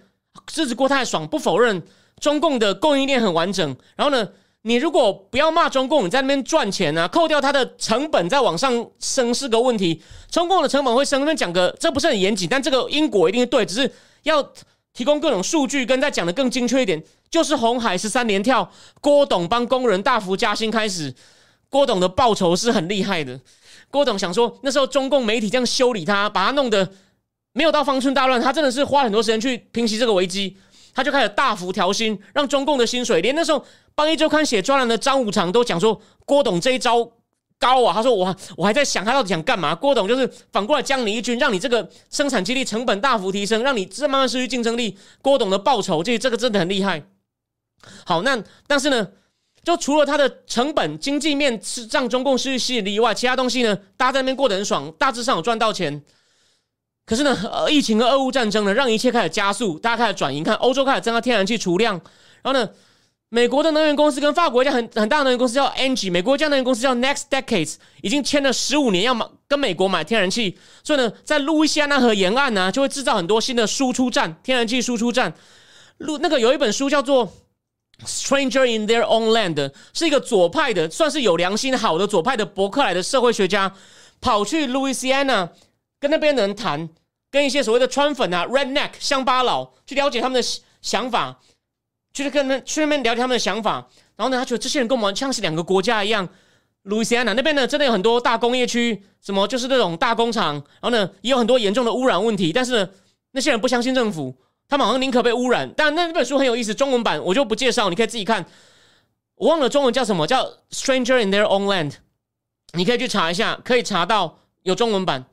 [0.56, 1.80] 日子过太爽，不否认
[2.18, 4.28] 中共的供应链很完整，然后呢。
[4.62, 10.02] 你如果不要骂中共，你在那边赚钱啊，扣掉它的成本再往上升是个问题。
[10.30, 13.90] 中共的成本会升，那边讲个这不是很严谨，但这个因果一定是对，只是
[14.24, 14.42] 要
[14.92, 17.02] 提供各种数据，跟再讲的更精确一点。
[17.30, 21.14] 就是红海十三连跳，郭董帮工人大幅加薪开始，
[21.68, 23.38] 郭董的报酬是很厉害的。
[23.90, 26.90] 郭董想说，那时候中共媒体这样修理他，把他弄得
[27.52, 30.56] 没有到方寸大乱，他真的是花很多时间去平息这个危机。
[30.98, 37.08] 他就开始大幅调薪，让中共的薪水，连那时候帮一周刊写专栏的张五常都讲说郭董这一招
[37.56, 37.94] 高啊。
[37.94, 39.72] 他说我我还在想他到底想干嘛。
[39.76, 44.98] 郭董就是反过来将你一军，让你这个生产基地成本大幅提升，让你这慢慢失去竞争力。
[45.22, 47.04] 郭董的报酬，这这个真的很厉害。
[48.04, 49.06] 好，那但是呢，
[49.62, 56.02] 就除了他的成本经济面是让中共失去吸引力以外，其他东西呢，大家在那边过得很爽，大致上有赚到钱。
[57.08, 61.94] 可是呢，呃，疫情和俄乌战争呢，让一切开始加速，大家开始转移，看欧洲开始增加天然气储量，
[62.42, 62.68] 然后呢，
[63.30, 75.32] 美国的能源公司跟法国一家很很大的能源公司叫 Engie，美国一家能源公司叫 Next Decades，已经签了十五年要买跟美国买天然气，所以呢，在路易斯安那河沿岸呢，就会制造很多新的输出站，天然气输出站。
[75.96, 77.26] 路那个有一本书叫做
[78.04, 79.54] 《Stranger in Their Own Land》，
[79.94, 83.72] 是一个左派的，算是有良心好的左派的伯克莱的社会学家，
[84.20, 85.48] 跑去路易斯安那
[86.00, 86.88] 跟那边的人谈。
[87.30, 90.48] 跟一些所谓的川粉啊、redneck 乡巴佬去了解他们的
[90.80, 91.38] 想法，
[92.14, 93.86] 去跟他去那边了解他们的想法，
[94.16, 96.26] 然后呢，他觉得这些人跟我们像是两个国家一样。
[96.84, 102.50] 路易斯安那那边呢，真的有很多大工业区，什么就是那种大工厂，然后呢，也有很多严重的污染问题。
[102.50, 102.90] 但是呢，
[103.32, 104.34] 那些人不相信政府，
[104.66, 105.70] 他们好像宁可被污染。
[105.76, 108.46] 但那本书很有意思，中文版我就不介绍，你可以自己看。
[109.34, 111.90] 我忘了中文叫什么，叫《Stranger in Their Own Land》，
[112.72, 115.26] 你可以去查一下，可以查到有中文版。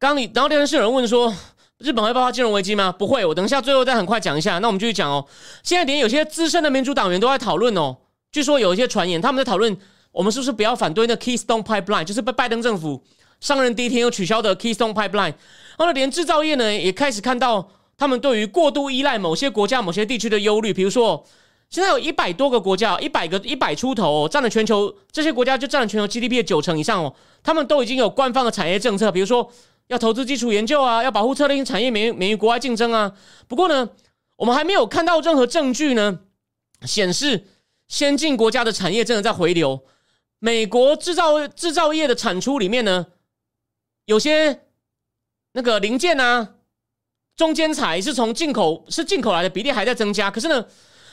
[0.00, 1.34] 刚你，然后电视有人问说，
[1.78, 2.92] 日本会爆发金融危机吗？
[2.96, 4.60] 不会，我等一下最后再很快讲一下。
[4.60, 5.26] 那我们继续讲哦。
[5.64, 7.96] 现在连有些资深的民主党员都在讨论哦。
[8.30, 9.76] 据说有一些传言，他们在讨论，
[10.12, 13.02] 我们是不是不要反对那 Keystone Pipeline，就是被拜登政府
[13.40, 15.34] 上任第一天又取消的 Keystone Pipeline。
[15.76, 20.72] 然后连制造业呢，也开始看到他们对于过度依赖某些国家、某些地区的忧虑。
[20.72, 21.26] 比如说，
[21.70, 27.12] 现在有一百多个国家，一百个一百出头，占了全球这些国家就占了全球 GDP 的九成以上哦。
[27.42, 29.50] 他们都已经有官方的产业政策，比如说。
[29.88, 33.12] 要投资基础研究啊，要保护特定产业免免于国外竞争啊。
[33.46, 33.90] 不过呢，
[34.36, 36.20] 我们还没有看到任何证据呢，
[36.82, 37.46] 显示
[37.88, 39.84] 先进国家的产业真的在回流。
[40.38, 43.06] 美国制造制造业的产出里面呢，
[44.04, 44.60] 有些
[45.52, 46.54] 那个零件啊，
[47.34, 50.30] 中间材是从进口是进口来的比例还在增加。
[50.30, 50.66] 可是呢，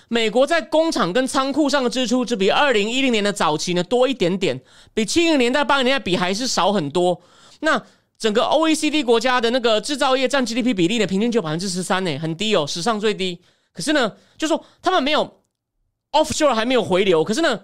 [0.10, 4.62] 美国在工厂跟仓库上的支出只比二零一零年的早期呢多一点点，
[4.94, 7.22] 比七零年代、八零年代比还是少很多。
[7.62, 7.82] 那
[8.18, 13.42] 整个 OECD 国家的那个制造业占 GDP 比例呢，平均就百分之十三呢，很低哦，史上最低。
[13.74, 15.42] 可是呢，就说他们没有
[16.12, 17.60] offshore 还没有回流，可是呢，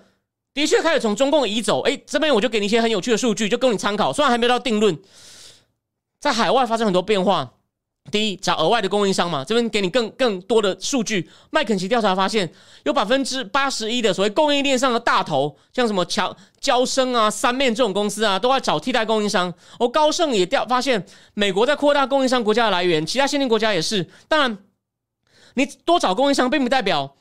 [0.54, 1.82] 的确开始从中共移走。
[1.82, 4.12] 哎，这边我就给你一些很有趣的数据，就供你参考。
[4.12, 4.99] 虽然还没到定论，
[6.20, 7.54] 在海外发生很多变化。
[8.10, 11.30] 第一，找额外的供应商嘛，这边给你更更多的数据。
[11.52, 12.52] 麦肯锡调查发现，
[12.84, 19.54] 有百分之八十一的所谓供应链上的大头，像什么乔交生啊、三面这种公司啊，都在找替代供应商。
[19.80, 24.10] 而高盛也调发现，美国在扩大供应商国家的来源，其他先进国家也是。
[24.28, 24.58] 当然，
[25.54, 27.16] 你多找供应商，并不代表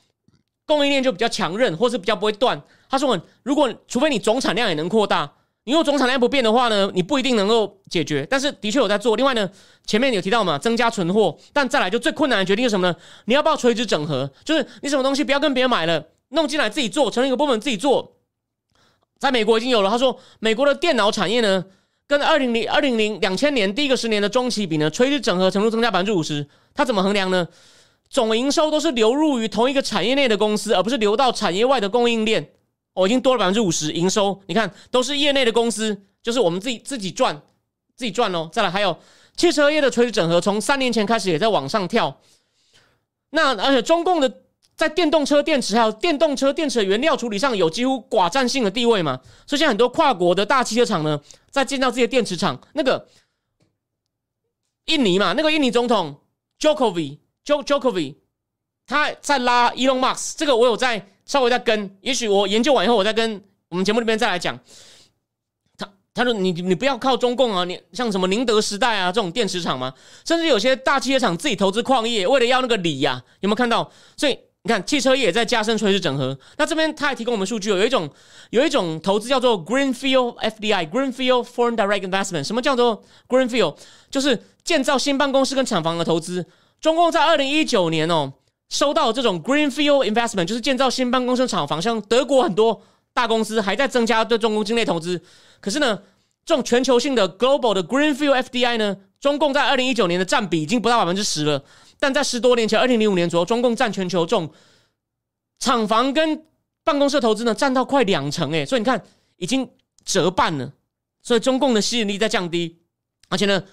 [0.66, 2.61] 供应链就比较强韧，或是比较不会断。
[2.89, 5.31] 他说，如果除非你总产量也能扩大。
[5.64, 8.26] 你果总产量不变的话呢，你不一定能够解决。
[8.28, 9.14] 但是的确有在做。
[9.14, 9.48] 另外呢，
[9.86, 11.36] 前面有提到嘛，增加存货。
[11.52, 12.96] 但再来就最困难的决定是什么呢？
[13.26, 14.30] 你要不要垂直整合？
[14.44, 18.16] 就是你什么东西不要跟别人买了，弄进来自己做，成立一个部门自己做。
[19.18, 19.90] 在美国已经有了。
[19.90, 21.62] 他说，美国的电脑产业呢，
[22.06, 26.48] 跟二零零二零零两千年第一个十年的中期比呢，垂直整合程度增加百分之五十。
[26.74, 27.46] 它怎么衡量呢？
[28.08, 32.48] 总营收都是流入于同一个产业内的公司，而不是流到产业外的供应链。
[32.93, 37.41] 我已经多了百分之五十营收，你看都是业内的公司，就是我们自己自己赚，
[37.97, 38.51] 自己赚哦。
[38.53, 38.99] 再来还有
[39.36, 42.20] 汽车业的垂直整合，从三年前开始也在往上跳。
[43.30, 44.43] 那而且中共的
[44.74, 52.61] 在电动车电池还有电动车电池的原料处理上有几乎寡占性的地位嘛，所以现在很多跨国的大汽车厂呢，在建造自己的电池厂。
[52.74, 53.09] 那个
[54.86, 56.20] 印尼嘛，那个印尼总统
[56.59, 58.16] Jokowi，Jo Jokowi，
[58.84, 61.07] 他在拉 Elon Musk，这个我有在。
[61.31, 64.59] 稍微再跟，也许我研究完以后，我再跟我们节目里面再来讲。
[65.78, 73.89] 他他说你你不要靠中共啊，你像什么宁德时代啊这种电池厂吗，甚至有些大汽车厂自己投资矿业，为了要那个锂呀，有没有看到？
[74.16, 76.37] 所以你看汽车业也在加深垂直整合。
[76.57, 78.11] 那这边他还提供我们数据，有一种
[78.51, 82.43] 有一种投资叫做 Greenfield FDI，Greenfield Foreign Direct Investment。
[82.43, 83.76] 什么叫做 Greenfield？
[84.11, 86.45] 就是建造新办公室跟厂房的投资。
[86.81, 88.33] 中共在二零一九年哦。
[88.71, 92.81] 收到这种 greenfield investment，就是建造新办公室厂房，像德国很多
[93.12, 95.21] 大公司还在增加对中共境内投资。
[95.61, 96.01] 可是呢，
[96.45, 101.62] 这种全球性的 global 的 greenfield FDI 呢，中共在二零一九年的占比已经不到百分之十了。
[101.99, 104.51] 但在十多年前，二零零五年左右，中共占全球这种
[105.59, 106.45] 厂房跟
[106.85, 108.64] 办公室投资呢，占到快两成诶。
[108.64, 109.03] 所以你看，
[109.37, 109.68] 已经
[110.05, 110.73] 折半了。
[111.21, 112.79] 所以中共的吸引力在降低。
[113.29, 113.64] 而且呢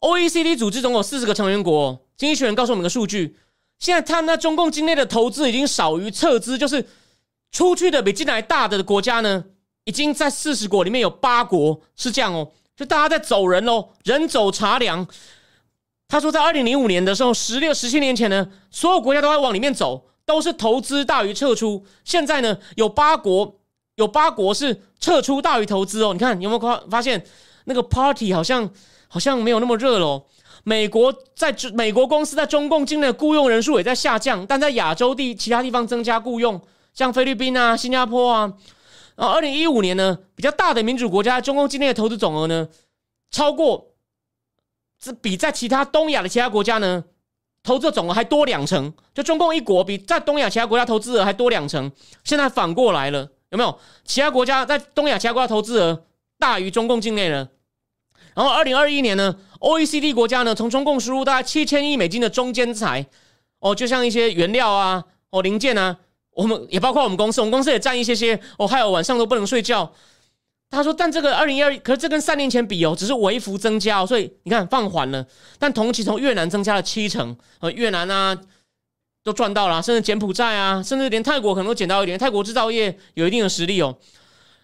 [0.00, 3.36] ，OECD 组织总有四十个成员国，经济学人告诉我们个数据。
[3.78, 6.86] 现在他那中共境内的投资已经少于撤资，就是
[7.52, 9.44] 出去的比进来大的国家呢，
[9.84, 15.06] 已经在四十国里面有八国是这样哦，就大家在走人喽，人走茶凉。
[16.06, 21.84] 他说，在二零零五年的时候，十六十七年前呢，所有国家都在往里面走，都是投资大于撤出。
[22.04, 23.60] 现在呢，有八国
[23.96, 26.12] 有八国是撤出大于投资哦。
[26.12, 27.24] 你看有没有发发现
[27.64, 28.70] 那个 party 好像
[29.08, 30.26] 好像没有那么热喽？
[30.64, 36.60] 美国在美国公司在中共境内的雇佣人数也在下降，但在亚洲地其他地方增加雇佣，
[36.94, 38.54] 像菲律宾啊、新加坡啊。
[39.14, 42.68] 然后，二零一五年呢，比较大的民主国家中共境内的投资总额呢，
[43.30, 43.92] 超过
[44.98, 47.04] 这比在其他东亚的其他国家呢，
[47.62, 48.92] 投资总额还多两成。
[49.12, 51.92] 就中共一国比在东亚其他国家投资额还多两成。
[52.24, 53.78] 现在反过来了，有没有？
[54.04, 56.04] 其他国家在东亚其他国家投资额
[56.38, 57.50] 大于中共境内了。
[58.34, 63.06] 然后，二零二一年呢，OECD 国家呢从中共输入大概七千亿美金的中间财，
[63.60, 65.96] 哦，就像一些原料啊，哦零件啊，
[66.32, 69.92] 我们也包括我们公司，我们公司也占一些些，哦，还有晚上都不能睡觉。
[70.70, 75.24] 他说，但这个二零一二，可是这跟三年前比哦，只是微幅增加哦，所以你看放缓了。
[75.56, 78.36] 但同期从越南增加了七成，呃，越南啊
[79.22, 83.96] 都赚到了，甚至柬埔寨啊，甚至连泰国可能都捡到一点，泰国制造业有一定的实力哦。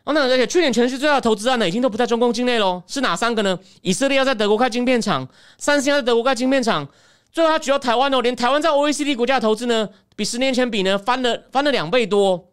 [0.04, 2.82] 哦，那而且去年全世界最大的投资案呢，已经都不在中共境内喽。
[2.86, 3.58] 是哪三个呢？
[3.82, 5.28] 以色列要在德国开晶片厂，
[5.58, 6.88] 三星要在德国开晶片厂，
[7.30, 12.52] 最后他举到台湾哦，连台湾在 OECD 国家的投资呢，比十年前比呢翻了翻了两倍多。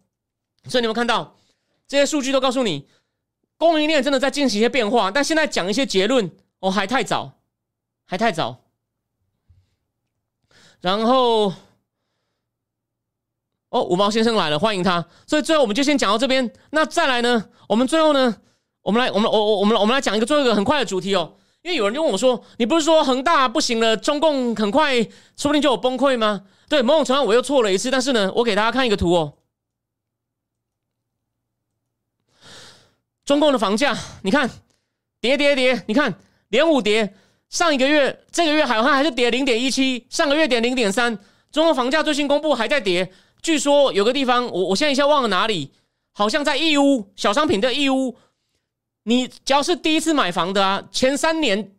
[0.65, 1.37] 所以你们看到
[1.87, 2.85] 这些数据都告诉你，
[3.57, 5.09] 供应链真的在进行一些变化。
[5.09, 6.29] 但现在讲一些结论
[6.59, 7.31] 哦，还太早，
[8.05, 8.63] 还太早。
[10.81, 11.53] 然后。
[13.77, 15.05] 哦，五毛先生来了，欢迎他。
[15.27, 16.51] 所以最后我们就先讲到这边。
[16.71, 17.45] 那再来呢？
[17.67, 18.35] 我们最后呢？
[18.81, 21.33] 我们来，我们我我我们我们来讲一个最后一个很快的主题哦。
[21.61, 25.03] 因为有人就问我说：“你不是说恒大不行了，中共很快
[25.35, 27.91] 说不定就有崩溃吗？”对，某种程度我又错了一次。
[27.91, 29.33] 但是呢，我给大家看一个图哦。
[33.25, 34.49] 中共的房价，你看
[35.19, 36.15] 跌跌跌，你看
[36.49, 37.13] 连五跌。
[37.49, 41.17] 上一个月，这个月好像还是跌零点一七，上个月跌零点三。
[41.51, 43.11] 中国房价最新公布还在跌。
[43.41, 45.71] 据说有个地方，我我现在一下忘了哪里，
[46.13, 48.15] 好像在义乌小商品的义乌，
[49.03, 51.71] 你只要是第一次买房的啊，前三年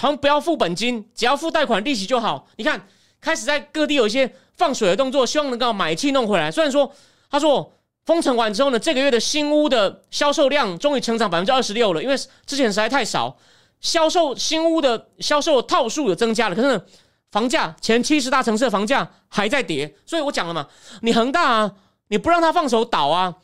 [0.00, 2.48] 好像不要付本金，只要付贷款利息就好。
[2.56, 2.86] 你看，
[3.20, 6.50] 开始在各地有一些放水的动作，希望能够买气弄回来。
[6.50, 6.90] 虽然说
[7.30, 7.72] 他说
[8.06, 13.36] 封城完之后呢，这个月的新屋的销售量终于成长百分之二十六了，因为之前实在太少，
[13.80, 16.82] 销售新屋的销售套数有增加了，可是呢。
[17.30, 20.66] 房价前七十大城市的房价还在跌，所以我讲了嘛，
[21.02, 21.72] 你恒大啊，
[22.08, 23.36] 你不让他放手倒啊，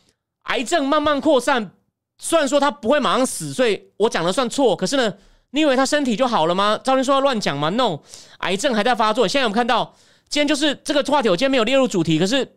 [0.45, 1.70] 癌症慢慢扩散，
[2.18, 5.14] 虽然说他不会马上死，所以我讲的算错，可是呢，
[5.51, 6.78] 你以为他身体就好了吗？
[6.82, 8.01] 赵林说要乱讲吗？No，
[8.39, 9.28] 癌症还在发作。
[9.28, 9.95] 现在我们看到，
[10.28, 12.57] 今天就是这个话题，我今天没有列入主题，可是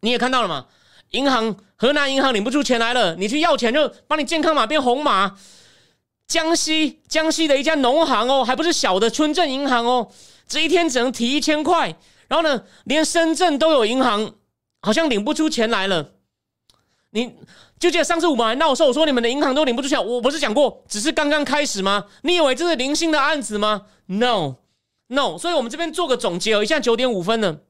[0.00, 0.66] 你也看到了嘛，
[1.12, 5.36] 银行河南银行领不出钱来了，你去要钱就把你健康码变红码。
[6.26, 10.10] 江西江西的一家农行哦，还不是小的村镇银行哦。
[10.46, 11.96] 这一天只能提一千块，
[12.28, 14.34] 然后呢，连深圳都有银行
[14.80, 16.12] 好像领不出钱来了。
[17.10, 17.34] 你
[17.78, 22.06] 就记得上次我们还闹时候说你们的银行都领不出钱，我不是讲过，只是刚刚开始吗？
[22.22, 25.38] 你以为这是零星的案子吗？No，No。
[25.38, 27.60] 所以我们这边做个总结哦，一下九点五分了。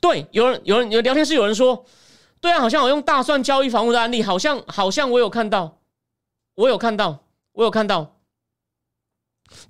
[0.00, 1.86] 对，有人有人有聊天室有人说，
[2.40, 5.78] 对啊，好像我用大蒜交易房屋的案例，好像好像我有看到，
[6.54, 8.16] 我有看到，我有看到，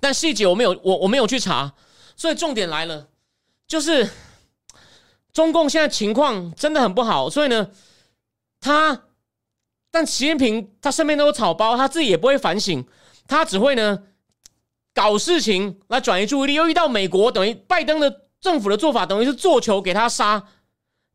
[0.01, 1.73] 但细节我没有，我我没有去查。
[2.21, 3.07] 所以重点来了，
[3.67, 4.07] 就是
[5.33, 7.27] 中共现在情况真的很不好。
[7.27, 7.71] 所以呢，
[8.59, 9.05] 他
[9.89, 12.85] 但习近平他身边都有草包，他自己也不会反省，
[13.27, 14.03] 他只会呢
[14.93, 16.53] 搞事情来转移注意力。
[16.53, 20.43] 又遇到美国，等于拜登的政府的做法，等于是做球给他杀，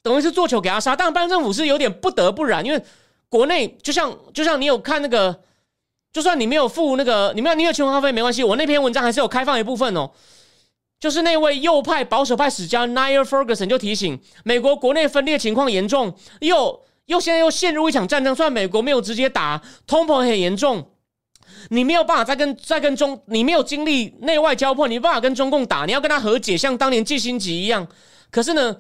[0.03, 0.97] 等于是做球给他杀。
[0.97, 2.85] 但拜登政府是有点不得不然，因为
[3.29, 5.41] 国内就像就像你有看那个，
[6.13, 10.11] 就算你没有付那个，你没有你有钱花费没关系，我那篇文章还是有开放一部分哦。
[10.99, 18.35] 就是那位右派保守派史家 Niall Ferguson 就提醒，美国国内分裂情况严重，又又现在又陷入一场战争。
[18.35, 20.93] 虽然美国没有直接打，通膨很严重，
[21.69, 27.87] 你没有办法再跟再跟中，你没有经历内外交迫，你没办法跟中共打，你要跟他和解，像当年季辛吉一样。
[28.31, 28.77] 可是呢，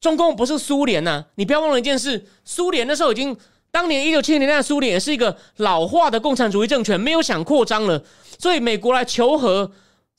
[0.00, 3.36] 中共不是苏联呐，你不要忘了一件事，苏联那时候已经，
[3.70, 8.02] 当年一九七零年代苏联也是一个老化的共产主义政权，没有想扩张了，
[8.40, 9.70] 所以美国来求和。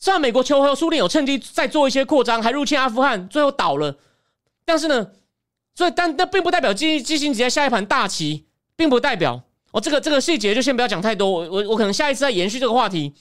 [0.06, 3.98] 虽然美国求和，苏联有趁机再做一些扩张，还入侵阿富汗，最后倒了。
[4.64, 5.14] 但是呢，
[5.74, 8.46] 所以但那并不代表基基辛吉在下一盘大棋，
[8.76, 9.42] 并不代表
[9.72, 9.82] 哦。
[9.82, 13.16] 这个这个细节就先不要讲太多，我我我可能下一次再延续这个话题。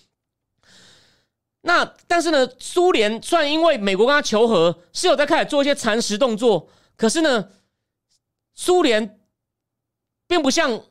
[1.63, 6.69] 那但是呢，苏联虽然因为美国跟他求和，是有在开始做一些蚕食动作，
[6.99, 7.49] 可是呢，
[8.53, 9.19] 苏联
[10.27, 10.83] 并不像。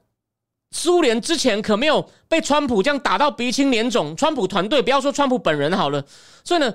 [0.75, 6.03] 苏联之前可没有被川普这样打到鼻青脸肿，川普团队不要说川普本人好了，
[6.43, 6.73] 所以呢，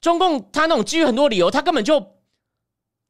[0.00, 2.04] 中共他那种基于很多理由，他根本就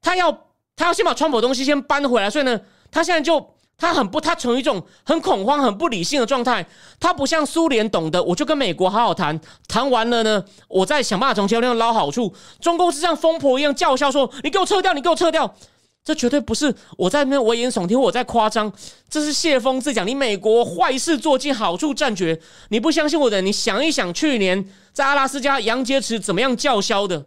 [0.01, 2.59] 他要他要先把川普东西先搬回来，所以呢，
[2.91, 6.65] 他现在就他很不他处于一种很恐慌、很不理性的状态，
[6.99, 12.35] 他不像苏联懂得，我就跟美国好好谈谈完了呢，我再想办法从其他地方捞好处。
[12.59, 15.55] 中共是像疯婆一样叫嚣说：“你给我撤掉，你给我撤掉。”
[16.05, 18.71] 这绝对不是我在那边危言耸听，我在夸张。
[19.09, 22.39] 这是谢峰自讲，你美国坏事做尽，好处占绝。
[22.69, 27.25] 你不相信我的，你想一想，去年在阿拉斯加杨洁篪怎么样叫嚣的？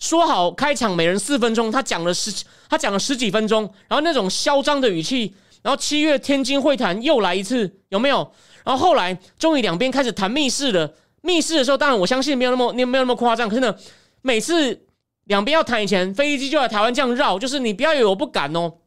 [0.00, 5.32] 说好开场每人四分钟，他讲了十，他讲了十几分钟，然后那种嚣张的语气。
[5.62, 8.28] 然后七月天津会谈又来一次，有没有？
[8.64, 10.92] 然后后来终于两边开始谈密室了。
[11.22, 13.48] 密室的时候，当然我相信没有那么，没有那么夸张。
[13.48, 13.72] 可是呢，
[14.20, 14.82] 每次。
[15.26, 18.78] 两边要谈以前，飞机就在台湾这样绕，就是你不要以为我不敢哦。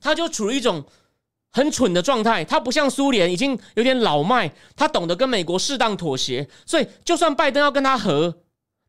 [0.00, 0.84] 他就处于一种
[1.52, 8.38] 很蠢的状态，他不像苏联已经有点老迈，他懂得跟美国适当妥协，所以就算拜登要跟他和，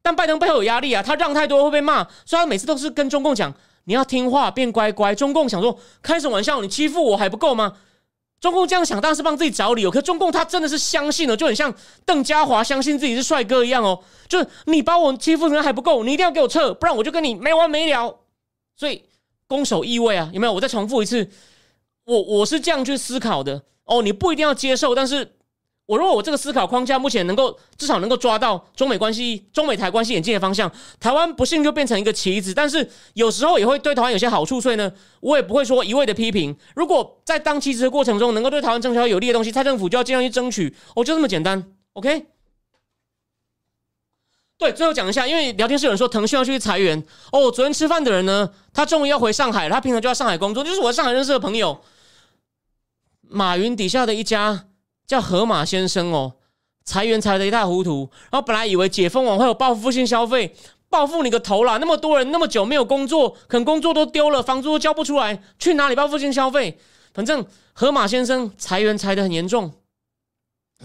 [0.02, 3.54] 但拜登背后有压力啊，他让太多会被骂，所以他每次都是跟中共讲
[3.84, 5.14] 你要听话变乖乖。
[5.14, 7.74] 中共想说开什么玩笑，你欺负我还不够吗？
[8.42, 11.74] 中共这样想当然是帮自己找理由，可中共他真的是相信了，就很像
[12.06, 14.04] 邓家华相信自己是帅哥一样哦。
[14.28, 18.20] 就是你把我欺负人还不够，你一定要给我撤，不然我就跟你没完没了。
[18.76, 19.04] 所以
[19.48, 20.52] 攻守意味啊，有没有？
[20.52, 21.30] 我再重复一次，
[22.04, 24.02] 我我是这样去思考的哦。
[24.02, 25.36] 你不一定要接受，但是。
[25.92, 30.72] 我如果我这个思考框架目前能够至少能够抓到中美关系、中美台关系演进的方向。
[31.02, 34.90] 台湾不幸就变成一个棋子，但是有时候也会对台湾有些好处，所以呢，
[35.20, 36.56] 我也不会说一味的批评。
[36.78, 40.74] 如果在当棋子的过程中能够对台湾政策有利的东西，蔡政府就要尽量去争取。
[40.96, 41.62] 哦，就这么简单。
[41.92, 42.26] OK。
[44.58, 47.04] 对，最后讲一下，因为聊天室有人说腾讯要去裁员。
[47.34, 49.68] 哦，昨天吃饭的人呢，他终于要回上海。
[49.68, 51.82] 他平常就在上海工作，就是我在上海认识的朋友，
[53.24, 54.68] 马云底下的一家。
[55.12, 56.32] 叫河马先生哦，
[56.86, 58.10] 裁员裁的一塌糊涂。
[58.32, 60.56] 然后本来以为解封完会有报复性消费，
[60.90, 61.76] 报复你个头啦！
[61.80, 66.80] 那么多人那么久没有工作，可能工作都丢了，房租都交不出来，去哪里报复性消费？
[67.14, 69.74] 反正河马先生裁员裁的很严重。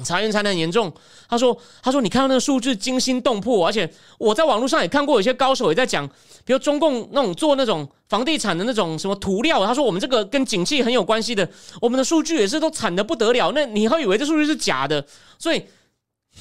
[0.05, 0.93] 裁员裁的很严重，
[1.28, 6.06] 他说：“他说你看到那个数字惊心动魄，而且我在网络上也看过，有些高手也在讲，
[6.44, 11.48] 比如中共那种做那种房地产的那种什么涂料，他说我们这个跟景气很有关系的，
[11.81, 13.52] 我们的数据也是都惨的不得了。
[13.55, 15.06] 那你会以为这数据是假的，
[15.39, 15.64] 所以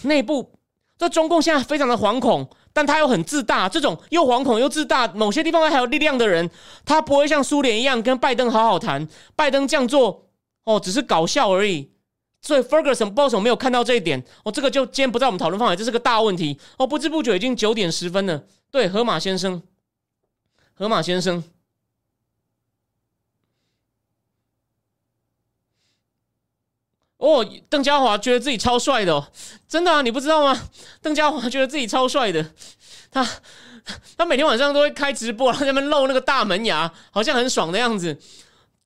[0.02, 0.52] 内部
[0.98, 6.50] 这中共现在非常的惶恐，但他又很自大，这种又惶恐又自大，某些地方还有力量的人，
[6.84, 10.28] 他不会像苏联一样跟拜登好好谈，拜登这样做
[10.66, 11.92] 哦，只是搞笑而已。”
[12.46, 16.86] 所以 Ferguson 不知道什么没有看到这一点哦，这个就今天不在我们讨论范围，这是个大问题哦。
[16.86, 18.44] 不知不觉已经九点十分了。
[18.70, 19.64] 对，河马先生，
[20.76, 21.44] 河马先生，
[27.18, 29.28] 哦，邓家华觉得自己超帅的，哦，
[29.68, 30.70] 真的啊，你不知道吗？
[31.02, 32.54] 邓家华觉得自己超帅的，
[33.10, 33.28] 他
[34.16, 38.22] 他每天晚上都会开直播，然后在那边露那个大门牙，好像很爽的样子。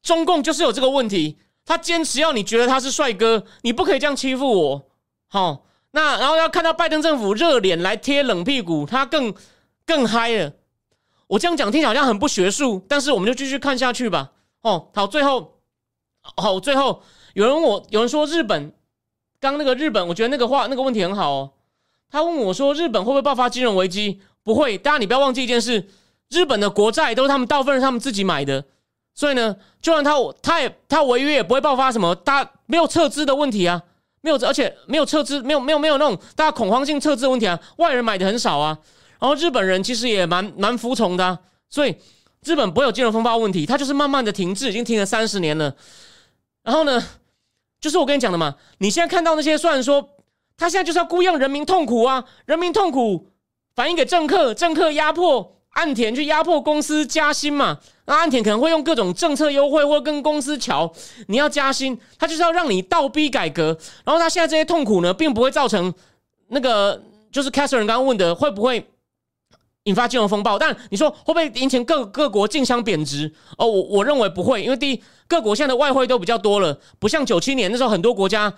[0.02, 1.38] 中共就是有这个问题。
[1.70, 4.90] 他坚持要你觉得他是帅哥，你不可以这样欺负我。
[5.28, 9.32] 好，那然后要看到拜登政府热脸来贴冷屁股，他更
[9.86, 10.54] 更嗨了。
[11.28, 14.32] 我这样讲听起来好像很不学术，但是我们就继续看下去吧。
[14.64, 15.60] 哦，好，最后，
[16.38, 17.04] 好，最后
[17.36, 18.74] 有人问我，有人说日本
[19.40, 21.52] 刚那个日本，我觉得那个话那个问题很好哦。
[22.10, 24.22] 他问我说，日本会不会爆发金融危机？
[24.42, 25.88] 不会，大家你不要忘记一件事，
[26.30, 28.66] 日本的国债都是他们大部分是他们自己买的。
[29.20, 33.84] 所以呢，就算他他也他违约也不会爆发什么大没有撤资的问题啊，
[34.22, 38.78] 没有而且没有撤资，没有没有没有那种大家恐慌性撤资的问题啊，外人买的很少啊，
[39.20, 41.38] 然后日本人其实也蛮蛮服从的，
[41.70, 41.94] 所以
[42.46, 45.76] 日本不会有金融风暴问题，它就是慢慢的停滞，已经停了三十年了。
[46.64, 47.06] 然后呢，
[47.82, 50.12] 就是我跟你讲的嘛，你现在看到那些，虽然说
[50.56, 53.28] 他现在就是要故意让人民痛苦啊，人民痛苦
[53.76, 57.80] 反映给政客，政客压迫岸田去压迫公司加薪嘛。
[58.06, 60.92] 那安田可能会用各种政策优惠，或跟公司瞧，
[61.28, 63.78] 你要加薪，他就是要让你倒逼改革。
[64.04, 65.94] 然后他现在这些痛苦呢，并不会造成
[66.50, 67.02] 那个，
[67.32, 68.86] 就是 Catherine 刚刚问的，会不会
[69.84, 70.58] 引发金融风暴？
[70.60, 73.34] 但你说会不会引起各各国竞相贬值？
[73.58, 78.52] 哦，我我认为不会，因为第一，各国现在的外汇都比较多了，不像九七年那时候很多国家，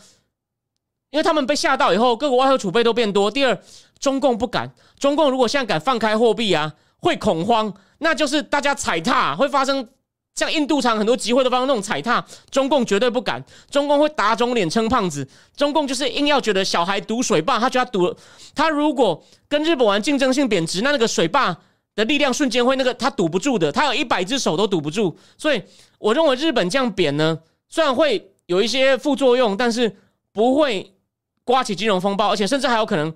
[1.09, 3.29] 因为他们被吓到以后，各国外汇储备都变多。
[3.29, 3.61] 第二，
[3.99, 7.73] 中共不敢，中共如果现在敢放开货币啊，会恐慌。
[7.97, 9.87] 那就是大家踩踏会发生，
[10.33, 18.15] 像印度场很多集会都发生那种踩踏，中共绝对不敢，中共会打肿脸撑胖子，中共就是硬要觉得小孩堵水坝，他觉得堵，
[18.55, 21.55] 他如果跟日本玩竞争性贬值，那那个水坝
[21.93, 25.61] 的力量瞬间会那个他堵不住的，他有一百只手都堵不住，所以
[25.99, 27.37] 我认为日本这样贬呢，
[27.69, 29.95] 虽然会有一些副作用，但是
[30.33, 30.95] 不会
[31.43, 33.13] 刮起金融风暴，而且甚至还有可能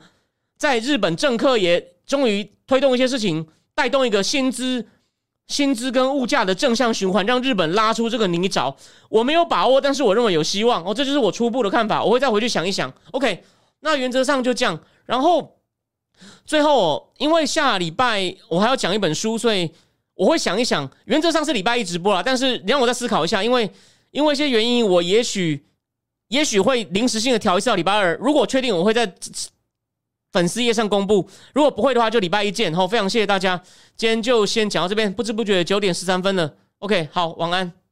[0.57, 3.47] 在日本政客也终于推动一些事情。
[3.75, 4.87] 带动一个薪资、
[5.47, 8.73] 薪资跟物价的正向循环，让日本拉出这个泥沼。
[9.09, 10.83] 我没有把握，但是我认为有希望。
[10.83, 12.03] 哦，这就是我初步的看法。
[12.03, 12.91] 我会再回去想一想。
[13.11, 13.43] OK，
[13.81, 14.79] 那原则上就这样。
[15.05, 15.57] 然后
[16.45, 19.69] 最后，因为下礼拜我还要讲一本书，所以
[20.15, 20.89] 我会想一想。
[21.05, 23.69] 原则上是礼拜一直播了，但是你让我再思考一下，因为
[24.11, 25.65] 因为一些原因，我也许
[26.29, 28.15] 也许会临时性的调一次到礼拜二。
[28.21, 29.13] 如果确定，我会在。
[30.35, 32.73] 粉丝页上公布，如果不会的话，就礼拜一见。
[32.73, 33.57] 好，非常谢谢大家，
[33.95, 36.55] 今天就先讲到这边，不知不觉九点十三分了。
[36.79, 37.84] OK，好，晚安。